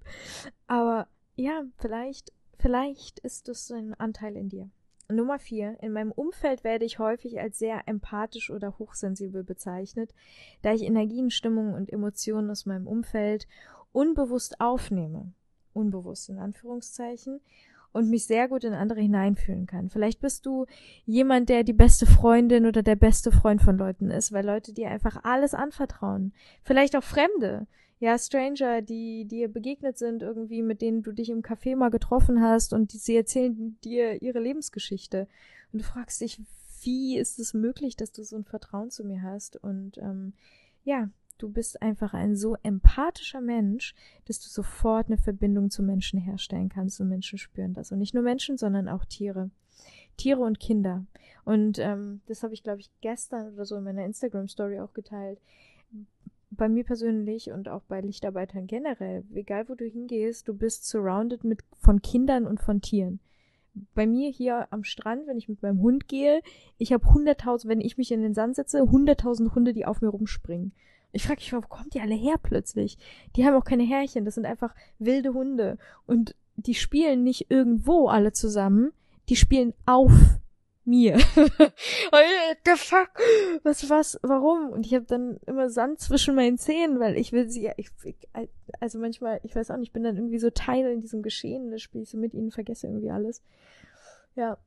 [0.66, 4.70] Aber ja, vielleicht, vielleicht ist das ein Anteil in dir.
[5.10, 5.76] Nummer vier.
[5.82, 10.14] In meinem Umfeld werde ich häufig als sehr empathisch oder hochsensibel bezeichnet,
[10.62, 13.46] da ich Energien, Stimmungen und Emotionen aus meinem Umfeld
[13.92, 15.32] unbewusst aufnehme.
[15.74, 17.40] Unbewusst in Anführungszeichen.
[17.94, 19.90] Und mich sehr gut in andere hineinfühlen kann.
[19.90, 20.64] Vielleicht bist du
[21.04, 24.88] jemand, der die beste Freundin oder der beste Freund von Leuten ist, weil Leute dir
[24.88, 26.32] einfach alles anvertrauen.
[26.62, 27.66] Vielleicht auch Fremde
[28.02, 32.42] ja, Stranger, die dir begegnet sind, irgendwie, mit denen du dich im Café mal getroffen
[32.42, 35.28] hast und die, sie erzählen dir ihre Lebensgeschichte.
[35.72, 36.40] Und du fragst dich,
[36.82, 39.54] wie ist es möglich, dass du so ein Vertrauen zu mir hast?
[39.54, 40.32] Und ähm,
[40.82, 46.18] ja, du bist einfach ein so empathischer Mensch, dass du sofort eine Verbindung zu Menschen
[46.18, 47.92] herstellen kannst und Menschen spüren das.
[47.92, 49.48] Und nicht nur Menschen, sondern auch Tiere.
[50.16, 51.06] Tiere und Kinder.
[51.44, 55.38] Und ähm, das habe ich, glaube ich, gestern oder so in meiner Instagram-Story auch geteilt
[56.56, 61.44] bei mir persönlich und auch bei Lichtarbeitern generell, egal wo du hingehst, du bist surrounded
[61.44, 63.20] mit von Kindern und von Tieren.
[63.94, 66.42] Bei mir hier am Strand, wenn ich mit meinem Hund gehe,
[66.76, 70.08] ich habe hunderttausend, wenn ich mich in den Sand setze, hunderttausend Hunde, die auf mir
[70.08, 70.72] rumspringen.
[71.12, 72.98] Ich frage mich, wo kommt die alle her plötzlich?
[73.36, 75.78] Die haben auch keine Härchen, das sind einfach wilde Hunde.
[76.06, 78.92] Und die spielen nicht irgendwo alle zusammen,
[79.28, 80.12] die spielen auf
[80.84, 81.18] mir.
[82.64, 83.10] the fuck?
[83.62, 84.70] Was, was, warum?
[84.70, 87.90] Und ich habe dann immer Sand zwischen meinen Zähnen, weil ich will sie, ich,
[88.80, 91.70] also manchmal, ich weiß auch nicht, ich bin dann irgendwie so Teil in diesem Geschehen,
[91.70, 93.42] da spiele ich so mit ihnen, vergesse irgendwie alles.
[94.34, 94.58] Ja.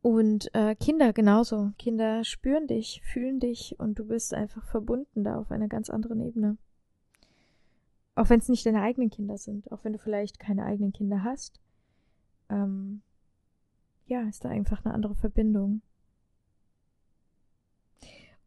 [0.00, 1.72] Und äh, Kinder genauso.
[1.78, 6.20] Kinder spüren dich, fühlen dich und du bist einfach verbunden da auf einer ganz anderen
[6.20, 6.56] Ebene.
[8.14, 11.24] Auch wenn es nicht deine eigenen Kinder sind, auch wenn du vielleicht keine eigenen Kinder
[11.24, 11.60] hast.
[12.48, 13.02] Ähm,
[14.08, 15.82] ja, ist da einfach eine andere Verbindung.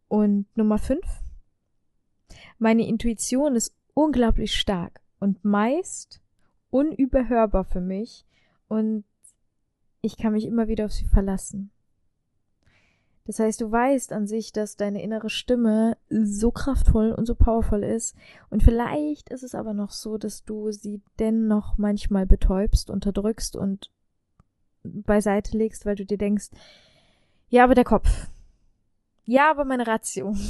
[0.07, 1.05] Und Nummer fünf.
[2.57, 6.21] Meine Intuition ist unglaublich stark und meist
[6.69, 8.25] unüberhörbar für mich
[8.67, 9.03] und
[10.01, 11.71] ich kann mich immer wieder auf sie verlassen.
[13.25, 17.83] Das heißt, du weißt an sich, dass deine innere Stimme so kraftvoll und so powervoll
[17.83, 18.15] ist.
[18.49, 23.91] Und vielleicht ist es aber noch so, dass du sie dennoch manchmal betäubst, unterdrückst und
[24.83, 26.49] beiseite legst, weil du dir denkst,
[27.49, 28.27] ja, aber der Kopf.
[29.25, 30.35] Ja, aber meine Ratio.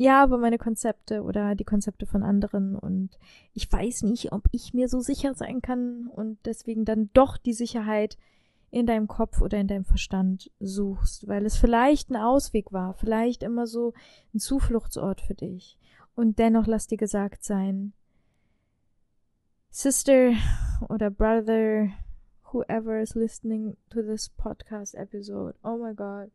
[0.00, 3.18] Ja, aber meine Konzepte oder die Konzepte von anderen und
[3.52, 7.52] ich weiß nicht, ob ich mir so sicher sein kann und deswegen dann doch die
[7.52, 8.16] Sicherheit
[8.70, 13.42] in deinem Kopf oder in deinem Verstand suchst, weil es vielleicht ein Ausweg war, vielleicht
[13.42, 13.92] immer so
[14.32, 15.76] ein Zufluchtsort für dich.
[16.14, 17.92] Und dennoch lass dir gesagt sein,
[19.70, 20.32] Sister
[20.88, 21.88] oder Brother,
[22.52, 25.54] whoever is listening to this podcast episode.
[25.62, 26.30] Oh my God.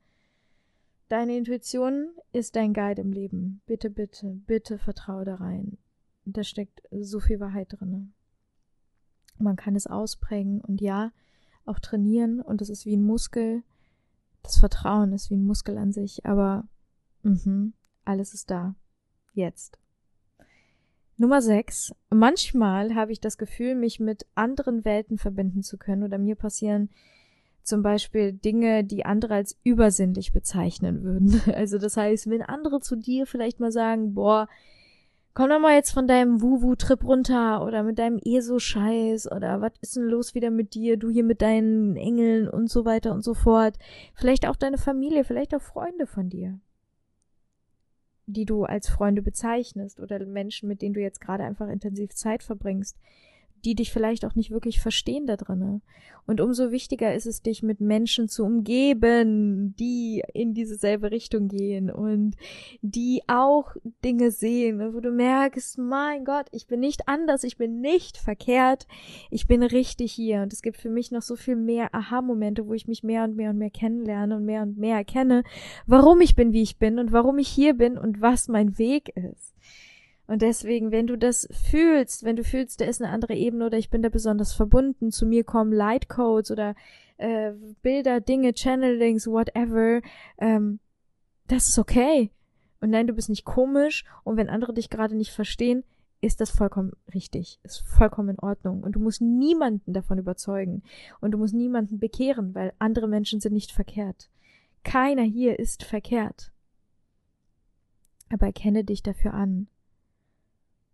[1.10, 3.62] Deine Intuition ist dein Guide im Leben.
[3.66, 5.78] Bitte, bitte, bitte vertraue da rein.
[6.26, 8.14] Da steckt so viel Wahrheit drin.
[9.38, 11.12] Man kann es ausprägen und ja,
[11.66, 13.64] auch trainieren und es ist wie ein Muskel.
[14.42, 16.68] Das Vertrauen ist wie ein Muskel an sich, aber
[17.24, 17.72] mh,
[18.06, 18.76] alles ist da.
[19.34, 19.80] Jetzt.
[21.24, 21.94] Nummer 6.
[22.10, 26.90] Manchmal habe ich das Gefühl, mich mit anderen Welten verbinden zu können oder mir passieren
[27.64, 31.42] zum Beispiel Dinge, die andere als übersinnlich bezeichnen würden.
[31.56, 34.50] Also das heißt, wenn andere zu dir vielleicht mal sagen, boah,
[35.34, 39.96] komm doch mal jetzt von deinem Wuwu-Trip runter oder mit deinem ESO-Scheiß oder was ist
[39.96, 43.34] denn los wieder mit dir, du hier mit deinen Engeln und so weiter und so
[43.34, 43.76] fort.
[44.14, 46.60] Vielleicht auch deine Familie, vielleicht auch Freunde von dir
[48.26, 52.44] die du als Freunde bezeichnest oder Menschen, mit denen du jetzt gerade einfach intensiv Zeit
[52.44, 52.98] verbringst,
[53.66, 55.82] die dich vielleicht auch nicht wirklich verstehen da drinnen.
[56.26, 61.92] Und umso wichtiger ist es, dich mit Menschen zu umgeben, die in dieselbe Richtung gehen
[61.92, 62.36] und
[62.82, 67.82] die auch Dinge sehen, wo du merkst, mein Gott, ich bin nicht anders, ich bin
[67.82, 68.88] nicht verkehrt,
[69.32, 70.44] ich bin richtig hier.
[70.44, 73.36] Und es gibt für mich noch so viel mehr Aha-Momente, wo ich mich mehr und
[73.36, 75.44] mehr und mehr kennenlerne und mehr und mehr erkenne,
[75.88, 79.10] warum ich bin, wie ich bin und warum ich hier bin und was mein Weg
[79.18, 79.53] ist.
[80.26, 83.78] Und deswegen, wenn du das fühlst, wenn du fühlst, da ist eine andere Ebene oder
[83.78, 86.76] ich bin da besonders verbunden, zu mir kommen Lightcodes oder
[87.18, 87.52] äh,
[87.82, 90.02] Bilder, Dinge, Channelings, whatever,
[90.38, 90.80] ähm,
[91.48, 92.32] das ist okay.
[92.80, 95.84] Und nein, du bist nicht komisch und wenn andere dich gerade nicht verstehen,
[96.22, 98.82] ist das vollkommen richtig, ist vollkommen in Ordnung.
[98.82, 100.84] Und du musst niemanden davon überzeugen
[101.20, 104.30] und du musst niemanden bekehren, weil andere Menschen sind nicht verkehrt.
[104.84, 106.54] Keiner hier ist verkehrt.
[108.32, 109.68] Aber erkenne dich dafür an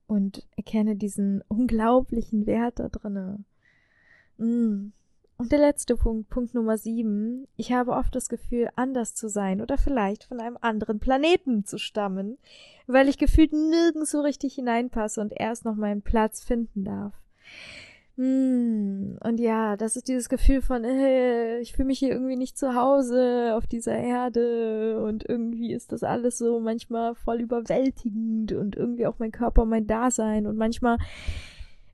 [0.10, 3.44] und erkenne diesen unglaublichen Wert da drinne.
[4.38, 4.92] Mm.
[5.38, 7.48] Und der letzte Punkt, Punkt Nummer sieben.
[7.56, 11.78] Ich habe oft das Gefühl, anders zu sein oder vielleicht von einem anderen Planeten zu
[11.78, 12.38] stammen,
[12.88, 17.14] weil ich gefühlt nirgends so richtig hineinpasse und erst noch meinen Platz finden darf.
[18.20, 22.58] Hm, und ja, das ist dieses Gefühl von, äh, ich fühle mich hier irgendwie nicht
[22.58, 28.76] zu Hause auf dieser Erde und irgendwie ist das alles so manchmal voll überwältigend und
[28.76, 30.98] irgendwie auch mein Körper, mein Dasein und manchmal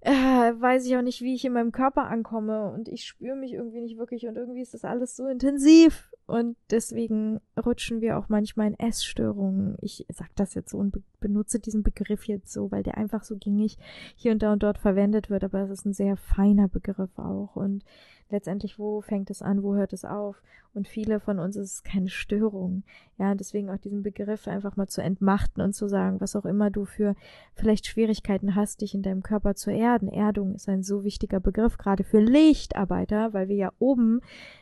[0.06, 3.54] äh, weiß ich auch nicht, wie ich in meinem Körper ankomme und ich spüre mich
[3.54, 8.30] irgendwie nicht wirklich und irgendwie ist das alles so intensiv und deswegen rutschen wir auch
[8.30, 9.78] manchmal in Essstörungen.
[9.82, 13.24] Ich sag das jetzt so und be benutze diesen Begriff jetzt so, weil der einfach
[13.24, 13.80] so gängig
[14.16, 17.56] hier und da und dort verwendet wird, aber es ist ein sehr feiner Begriff auch.
[17.56, 17.84] Und
[18.30, 20.42] letztendlich, wo fängt es an, wo hört es auf?
[20.74, 22.84] Und viele von uns ist es keine Störung.
[23.18, 26.70] Ja, deswegen auch diesen Begriff einfach mal zu entmachten und zu sagen, was auch immer
[26.70, 27.16] du für
[27.54, 30.10] vielleicht Schwierigkeiten hast, dich in deinem Körper zu erden.
[30.10, 34.20] Erdung ist ein so wichtiger Begriff, gerade für Lichtarbeiter, weil wir ja oben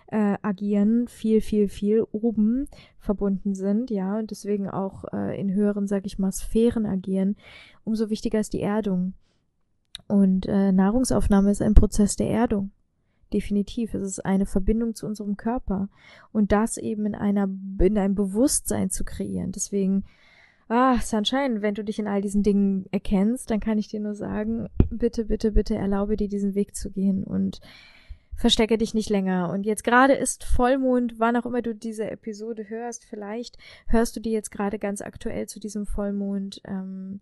[0.08, 2.68] äh, agieren, viel, viel, viel oben
[3.00, 7.38] verbunden sind, ja, und deswegen auch äh, in höheren, sag ich mal, Sphären agieren.
[7.84, 9.14] Umso wichtiger ist die Erdung.
[10.08, 12.72] Und äh, Nahrungsaufnahme ist ein Prozess der Erdung.
[13.34, 13.94] Definitiv.
[13.96, 15.90] Es ist eine Verbindung zu unserem Körper.
[16.32, 19.52] Und das eben in einer, in einem Bewusstsein zu kreieren.
[19.52, 20.06] Deswegen,
[20.68, 24.14] ah, Sunshine, wenn du dich in all diesen Dingen erkennst, dann kann ich dir nur
[24.14, 27.60] sagen, bitte, bitte, bitte erlaube dir diesen Weg zu gehen und
[28.36, 29.50] verstecke dich nicht länger.
[29.52, 33.58] Und jetzt gerade ist Vollmond, wann auch immer du diese Episode hörst, vielleicht
[33.88, 36.62] hörst du die jetzt gerade ganz aktuell zu diesem Vollmond.
[36.66, 37.22] Ähm,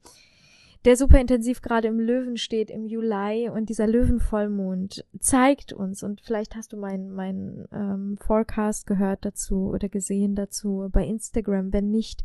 [0.86, 6.22] der super intensiv gerade im Löwen steht im Juli und dieser Löwenvollmond zeigt uns und
[6.22, 11.72] vielleicht hast du meinen mein, ähm, Forecast gehört dazu oder gesehen dazu bei Instagram.
[11.72, 12.24] Wenn nicht,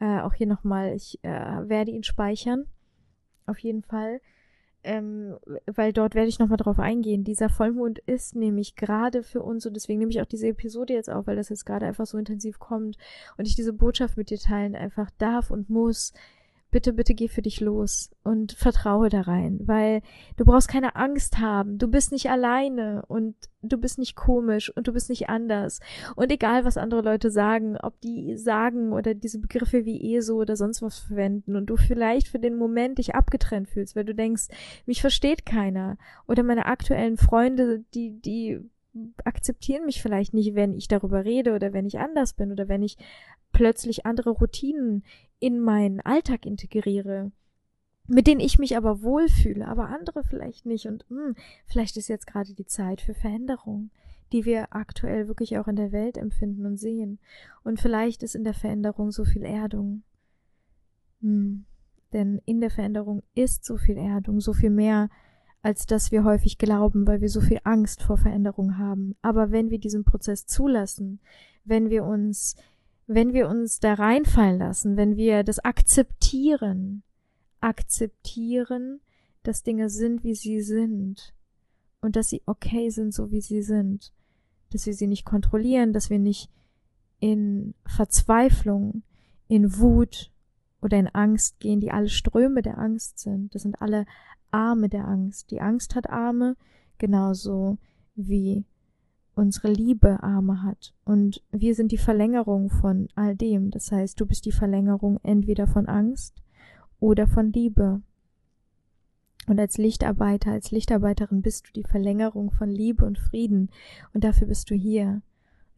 [0.00, 2.66] äh, auch hier nochmal, ich äh, werde ihn speichern.
[3.46, 4.20] Auf jeden Fall.
[4.82, 5.36] Ähm,
[5.66, 7.22] weil dort werde ich nochmal drauf eingehen.
[7.22, 11.10] Dieser Vollmond ist nämlich gerade für uns und deswegen nehme ich auch diese Episode jetzt
[11.10, 12.96] auf, weil das jetzt gerade einfach so intensiv kommt
[13.36, 16.14] und ich diese Botschaft mit dir teilen einfach darf und muss
[16.70, 20.02] bitte, bitte geh für dich los und vertraue da rein, weil
[20.36, 21.78] du brauchst keine Angst haben.
[21.78, 25.80] Du bist nicht alleine und du bist nicht komisch und du bist nicht anders.
[26.16, 30.56] Und egal, was andere Leute sagen, ob die sagen oder diese Begriffe wie ESO oder
[30.56, 34.48] sonst was verwenden und du vielleicht für den Moment dich abgetrennt fühlst, weil du denkst,
[34.86, 38.60] mich versteht keiner oder meine aktuellen Freunde, die, die
[39.24, 42.82] akzeptieren mich vielleicht nicht, wenn ich darüber rede oder wenn ich anders bin oder wenn
[42.82, 42.96] ich
[43.52, 45.04] plötzlich andere Routinen
[45.40, 47.32] in meinen Alltag integriere,
[48.06, 50.86] mit denen ich mich aber wohlfühle, aber andere vielleicht nicht.
[50.86, 51.36] Und mh, hm,
[51.66, 53.90] vielleicht ist jetzt gerade die Zeit für Veränderung,
[54.32, 57.18] die wir aktuell wirklich auch in der Welt empfinden und sehen.
[57.64, 60.02] Und vielleicht ist in der Veränderung so viel Erdung.
[61.20, 61.64] Hm.
[62.12, 65.08] Denn in der Veränderung ist so viel Erdung, so viel mehr,
[65.62, 69.14] als dass wir häufig glauben, weil wir so viel Angst vor Veränderung haben.
[69.22, 71.20] Aber wenn wir diesen Prozess zulassen,
[71.64, 72.56] wenn wir uns
[73.12, 77.02] wenn wir uns da reinfallen lassen, wenn wir das akzeptieren,
[77.60, 79.00] akzeptieren,
[79.42, 81.34] dass Dinge sind, wie sie sind
[82.00, 84.12] und dass sie okay sind, so wie sie sind,
[84.70, 86.50] dass wir sie nicht kontrollieren, dass wir nicht
[87.18, 89.02] in Verzweiflung,
[89.48, 90.30] in Wut
[90.80, 93.56] oder in Angst gehen, die alle Ströme der Angst sind.
[93.56, 94.06] Das sind alle
[94.52, 95.50] Arme der Angst.
[95.50, 96.56] Die Angst hat Arme,
[96.98, 97.78] genauso
[98.14, 98.64] wie
[99.40, 100.92] unsere Liebe Arme hat.
[101.06, 103.70] Und wir sind die Verlängerung von all dem.
[103.70, 106.34] Das heißt, du bist die Verlängerung entweder von Angst
[107.00, 108.02] oder von Liebe.
[109.46, 113.70] Und als Lichtarbeiter, als Lichtarbeiterin bist du die Verlängerung von Liebe und Frieden.
[114.12, 115.22] Und dafür bist du hier.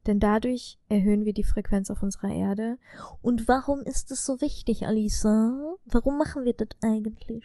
[0.08, 2.78] Denn dadurch erhöhen wir die Frequenz auf unserer Erde.
[3.22, 5.76] Und warum ist es so wichtig, Alisa?
[5.84, 7.44] Warum machen wir das eigentlich?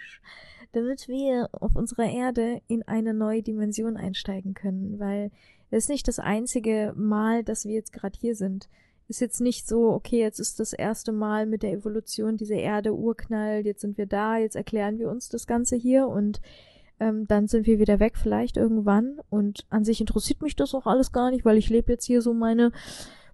[0.71, 5.29] Damit wir auf unserer Erde in eine neue Dimension einsteigen können, weil
[5.69, 8.69] das ist nicht das einzige Mal, dass wir jetzt gerade hier sind.
[9.07, 12.93] Ist jetzt nicht so, okay, jetzt ist das erste Mal mit der Evolution dieser Erde
[12.93, 16.41] Urknall, jetzt sind wir da, jetzt erklären wir uns das Ganze hier und
[16.99, 19.19] ähm, dann sind wir wieder weg, vielleicht irgendwann.
[19.29, 22.21] Und an sich interessiert mich das auch alles gar nicht, weil ich lebe jetzt hier
[22.21, 22.71] so meine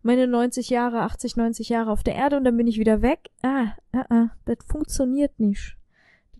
[0.06, 3.30] meine 90 Jahre, 80, 90 Jahre auf der Erde und dann bin ich wieder weg.
[3.42, 5.78] Ah, ah, ah, das funktioniert nicht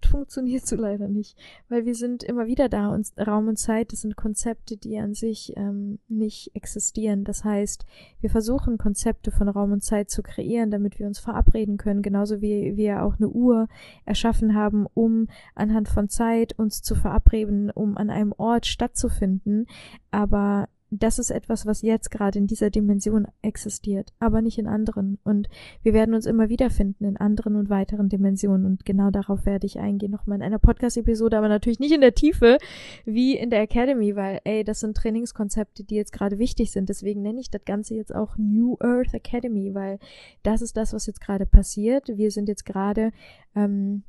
[0.12, 1.38] funktioniert so leider nicht,
[1.70, 5.14] weil wir sind immer wieder da und Raum und Zeit, das sind Konzepte, die an
[5.14, 7.24] sich ähm, nicht existieren.
[7.24, 7.86] Das heißt,
[8.22, 12.42] wir versuchen Konzepte von Raum und Zeit zu kreieren, damit wir uns verabreden können, genauso
[12.42, 13.68] wie wir auch eine Uhr
[14.06, 19.68] erschaffen haben, um anhand von Zeit uns zu verabreden, um an einem Ort stattzufinden.
[20.12, 20.68] Aber
[21.02, 25.18] das ist etwas, was jetzt gerade in dieser Dimension existiert, aber nicht in anderen.
[25.24, 25.50] Und
[25.82, 28.66] wir werden uns immer wiederfinden in anderen und weiteren Dimensionen.
[28.66, 32.14] Und genau darauf werde ich eingehen, nochmal in einer Podcast-Episode, aber natürlich nicht in der
[32.14, 32.58] Tiefe
[33.06, 36.90] wie in der Academy, weil, ey, das sind Trainingskonzepte, die jetzt gerade wichtig sind.
[36.90, 40.00] Deswegen nenne ich das Ganze jetzt auch New Earth Academy, weil
[40.44, 42.10] das ist das, was jetzt gerade passiert.
[42.10, 43.12] Wir sind jetzt gerade
[43.56, 44.04] ähm,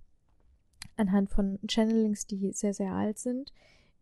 [0.96, 3.52] anhand von Channelings, die sehr, sehr alt sind,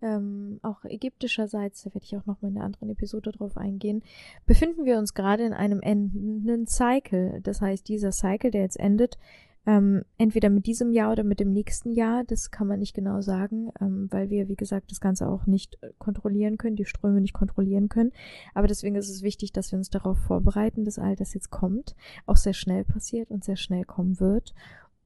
[0.03, 4.03] ähm, auch ägyptischerseits, da werde ich auch noch mal in einer anderen Episode drauf eingehen,
[4.47, 7.41] befinden wir uns gerade in einem endenden Cycle.
[7.43, 9.19] Das heißt, dieser Cycle, der jetzt endet,
[9.65, 13.21] ähm, entweder mit diesem Jahr oder mit dem nächsten Jahr, das kann man nicht genau
[13.21, 17.33] sagen, ähm, weil wir, wie gesagt, das Ganze auch nicht kontrollieren können, die Ströme nicht
[17.33, 18.13] kontrollieren können.
[18.55, 21.95] Aber deswegen ist es wichtig, dass wir uns darauf vorbereiten, dass all das jetzt kommt,
[22.27, 24.53] auch sehr schnell passiert und sehr schnell kommen wird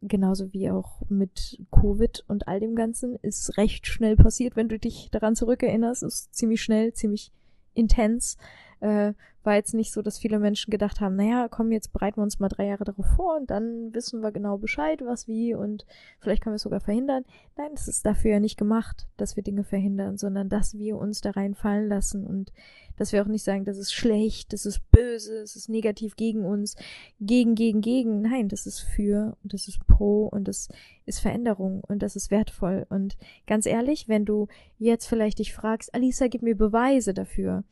[0.03, 4.79] genauso wie auch mit Covid und all dem Ganzen, ist recht schnell passiert, wenn du
[4.79, 6.03] dich daran zurückerinnerst.
[6.03, 7.33] Ist ziemlich schnell, ziemlich
[7.75, 8.37] intens.
[8.81, 9.15] Äh,
[9.47, 12.41] war jetzt nicht so, dass viele Menschen gedacht haben, naja, komm, jetzt bereiten wir uns
[12.41, 15.87] mal drei Jahre darauf vor und dann wissen wir genau Bescheid, was wie und
[16.19, 17.25] vielleicht können wir es sogar verhindern.
[17.57, 21.21] Nein, es ist dafür ja nicht gemacht, dass wir Dinge verhindern, sondern dass wir uns
[21.21, 22.53] da reinfallen lassen und
[22.97, 26.45] dass wir auch nicht sagen, das ist schlecht, das ist böse, es ist negativ gegen
[26.45, 26.77] uns,
[27.21, 28.23] gegen, gegen, gegen.
[28.23, 30.69] Nein, das ist für und das ist pro und das
[31.05, 32.87] ist Veränderung und das ist wertvoll.
[32.89, 33.17] Und
[33.47, 37.65] ganz ehrlich, wenn du jetzt vielleicht dich fragst, Alisa, gib mir Beweise dafür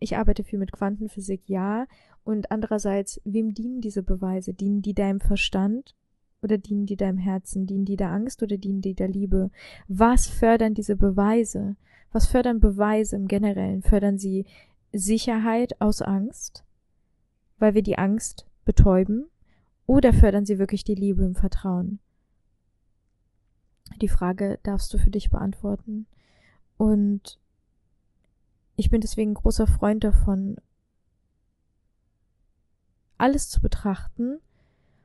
[0.00, 1.86] ich arbeite viel mit Quantenphysik, ja.
[2.24, 4.54] Und andererseits, wem dienen diese Beweise?
[4.54, 5.94] Dienen die deinem Verstand
[6.42, 7.66] oder dienen die deinem Herzen?
[7.66, 9.50] Dienen die der Angst oder dienen die der Liebe?
[9.88, 11.76] Was fördern diese Beweise?
[12.12, 13.82] Was fördern Beweise im Generellen?
[13.82, 14.46] Fördern sie
[14.92, 16.64] Sicherheit aus Angst,
[17.58, 19.26] weil wir die Angst betäuben?
[19.86, 21.98] Oder fördern sie wirklich die Liebe im Vertrauen?
[24.00, 26.06] Die Frage darfst du für dich beantworten.
[26.76, 27.39] Und
[28.80, 30.56] ich bin deswegen großer Freund davon,
[33.18, 34.38] alles zu betrachten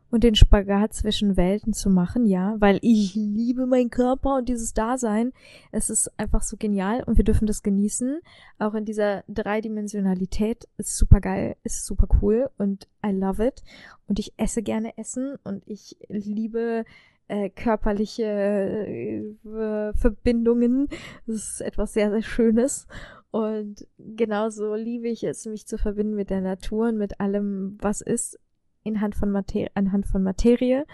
[0.09, 4.73] und den Spagat zwischen Welten zu machen, ja, weil ich liebe meinen Körper und dieses
[4.73, 5.33] Dasein.
[5.73, 8.21] Es ist einfach so genial und wir dürfen das genießen.
[8.57, 13.61] Auch in dieser Dreidimensionalität ist super geil, ist super cool und I love it.
[14.07, 16.85] Und ich esse gerne Essen und ich liebe
[17.27, 20.87] äh, körperliche äh, Verbindungen.
[21.27, 22.87] Das ist etwas sehr, sehr Schönes.
[23.35, 27.99] Und genauso liebe ich es, mich zu verbinden mit der Natur und mit allem, was
[27.99, 28.39] ist,
[28.85, 30.85] anhand von, Mater anhand von Materie.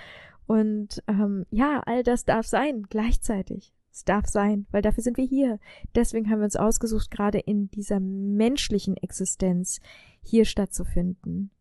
[0.48, 3.72] Und ähm, ja, all das darf sein, gleichzeitig.
[3.92, 5.60] Es darf sein, weil dafür sind wir hier.
[5.94, 9.80] Deswegen haben wir uns ausgesucht, gerade in dieser menschlichen Existenz
[10.24, 11.52] hier stattzufinden.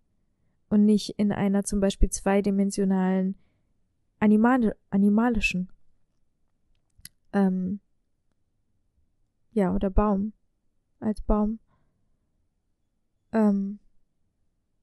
[0.70, 3.35] Und nicht in einer zum Beispiel zweidimensionalen,
[4.18, 5.68] animal animalischen.
[7.35, 7.81] Ähm,
[9.53, 10.33] ja, oder Baum
[11.01, 11.59] als Baum.
[13.32, 13.78] Ähm,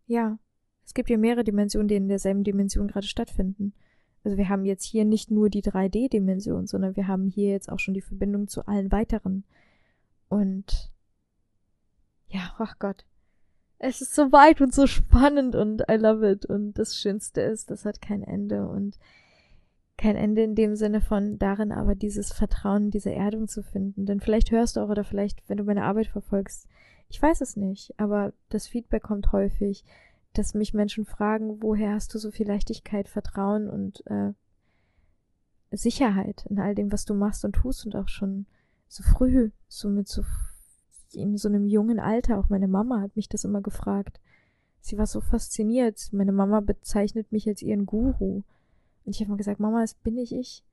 [0.05, 0.39] ja,
[0.85, 3.73] es gibt ja mehrere Dimensionen, die in derselben Dimension gerade stattfinden.
[4.23, 7.79] Also wir haben jetzt hier nicht nur die 3D-Dimension, sondern wir haben hier jetzt auch
[7.79, 9.45] schon die Verbindung zu allen weiteren.
[10.29, 10.91] Und
[12.27, 13.05] ja, ach Gott.
[13.79, 16.45] Es ist so weit und so spannend und I love it.
[16.45, 18.67] Und das Schönste ist, das hat kein Ende.
[18.67, 18.97] Und
[19.97, 24.05] kein Ende in dem Sinne von darin aber dieses Vertrauen, diese Erdung zu finden.
[24.05, 26.67] Denn vielleicht hörst du auch oder vielleicht, wenn du meine Arbeit verfolgst,
[27.09, 29.83] ich weiß es nicht, aber das Feedback kommt häufig,
[30.33, 34.33] dass mich Menschen fragen, woher hast du so viel Leichtigkeit, Vertrauen und äh,
[35.71, 38.45] Sicherheit in all dem, was du machst und tust und auch schon
[38.87, 40.23] so früh, so mit so
[41.13, 44.19] in so einem jungen Alter, auch meine Mama hat mich das immer gefragt.
[44.81, 46.09] Sie war so fasziniert.
[46.11, 48.43] Meine Mama bezeichnet mich als ihren Guru.
[49.07, 50.65] Und ich habe mal gesagt, Mama, es bin nicht ich.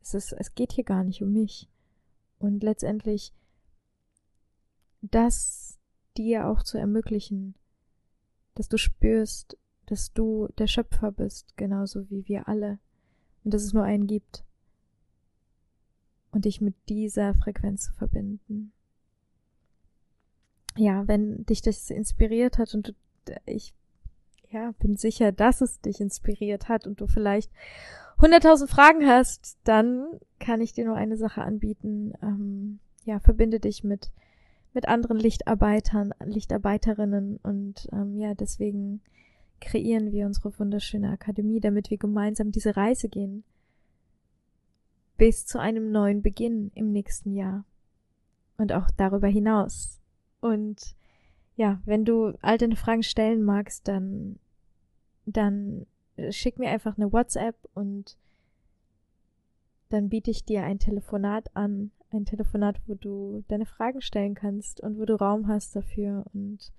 [0.00, 1.68] Es, ist, es geht hier gar nicht um mich.
[2.38, 3.34] Und letztendlich
[5.02, 5.76] das
[6.16, 7.56] dir auch zu ermöglichen,
[8.54, 12.78] dass du spürst, dass du der Schöpfer bist, genauso wie wir alle.
[13.42, 14.44] Und dass es nur einen gibt.
[16.30, 18.72] Und dich mit dieser Frequenz zu verbinden.
[20.76, 22.92] Ja, wenn dich das inspiriert hat und du,
[23.44, 23.74] ich
[24.50, 27.50] ja, bin sicher, dass es dich inspiriert hat und du vielleicht
[28.20, 30.06] hunderttausend Fragen hast, dann
[30.38, 32.12] kann ich dir nur eine Sache anbieten.
[32.22, 34.10] Ähm, ja, verbinde dich mit,
[34.72, 39.00] mit anderen Lichtarbeitern, Lichtarbeiterinnen und ähm, ja, deswegen
[39.60, 43.44] kreieren wir unsere wunderschöne Akademie, damit wir gemeinsam diese Reise gehen.
[45.16, 47.64] Bis zu einem neuen Beginn im nächsten Jahr.
[48.58, 50.00] Und auch darüber hinaus.
[50.40, 50.95] Und
[51.56, 54.38] ja, wenn du all deine Fragen stellen magst, dann,
[55.24, 55.86] dann
[56.30, 58.16] schick mir einfach eine WhatsApp und
[59.88, 61.90] dann biete ich dir ein Telefonat an.
[62.10, 66.72] ein Telefonat, wo du deine Fragen stellen kannst und wo du Raum hast dafür und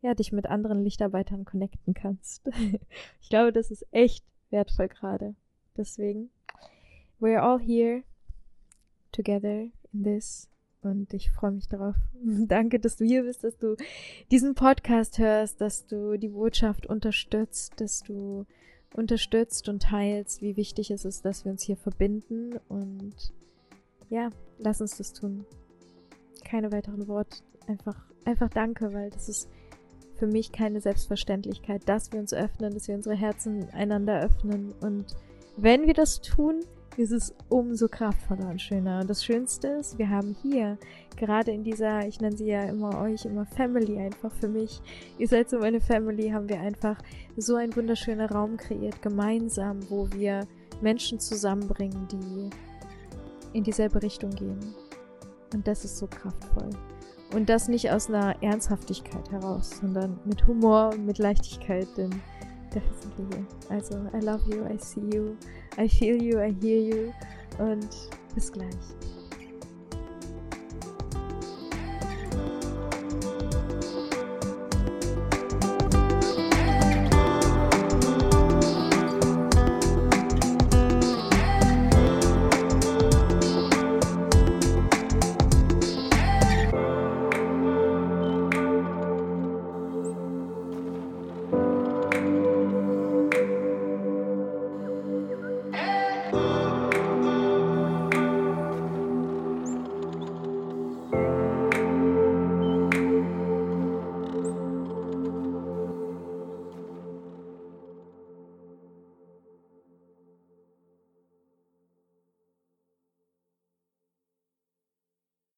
[0.00, 2.48] ja, dich mit anderen Lichtarbeitern connecten kannst.
[3.20, 5.34] ich glaube, das ist echt wertvoll gerade.
[5.76, 6.30] Deswegen,
[7.20, 8.02] we're all here
[9.12, 10.48] together in this
[10.82, 11.96] und ich freue mich darauf.
[12.22, 13.76] Danke, dass du hier bist, dass du
[14.30, 18.46] diesen Podcast hörst, dass du die Botschaft unterstützt, dass du
[18.94, 23.14] unterstützt und teilst, wie wichtig es ist, dass wir uns hier verbinden und
[24.08, 25.44] ja, lass uns das tun.
[26.44, 29.48] Keine weiteren Worte, einfach einfach danke, weil das ist
[30.14, 35.16] für mich keine Selbstverständlichkeit, dass wir uns öffnen, dass wir unsere Herzen einander öffnen und
[35.56, 36.60] wenn wir das tun,
[36.98, 39.00] ist es umso kraftvoller und schöner.
[39.00, 40.76] Und das Schönste ist, wir haben hier,
[41.16, 44.80] gerade in dieser, ich nenne sie ja immer euch, immer Family einfach für mich,
[45.16, 46.98] ihr seid so meine Family, haben wir einfach
[47.36, 50.46] so einen wunderschönen Raum kreiert, gemeinsam, wo wir
[50.80, 52.50] Menschen zusammenbringen, die
[53.56, 54.74] in dieselbe Richtung gehen.
[55.54, 56.70] Und das ist so kraftvoll.
[57.32, 62.10] Und das nicht aus einer Ernsthaftigkeit heraus, sondern mit Humor und mit Leichtigkeit, denn
[63.30, 63.46] wir.
[63.68, 65.36] Also, I love you, I see you,
[65.78, 67.12] I feel you, I hear you
[67.58, 67.88] und
[68.34, 68.74] bis gleich.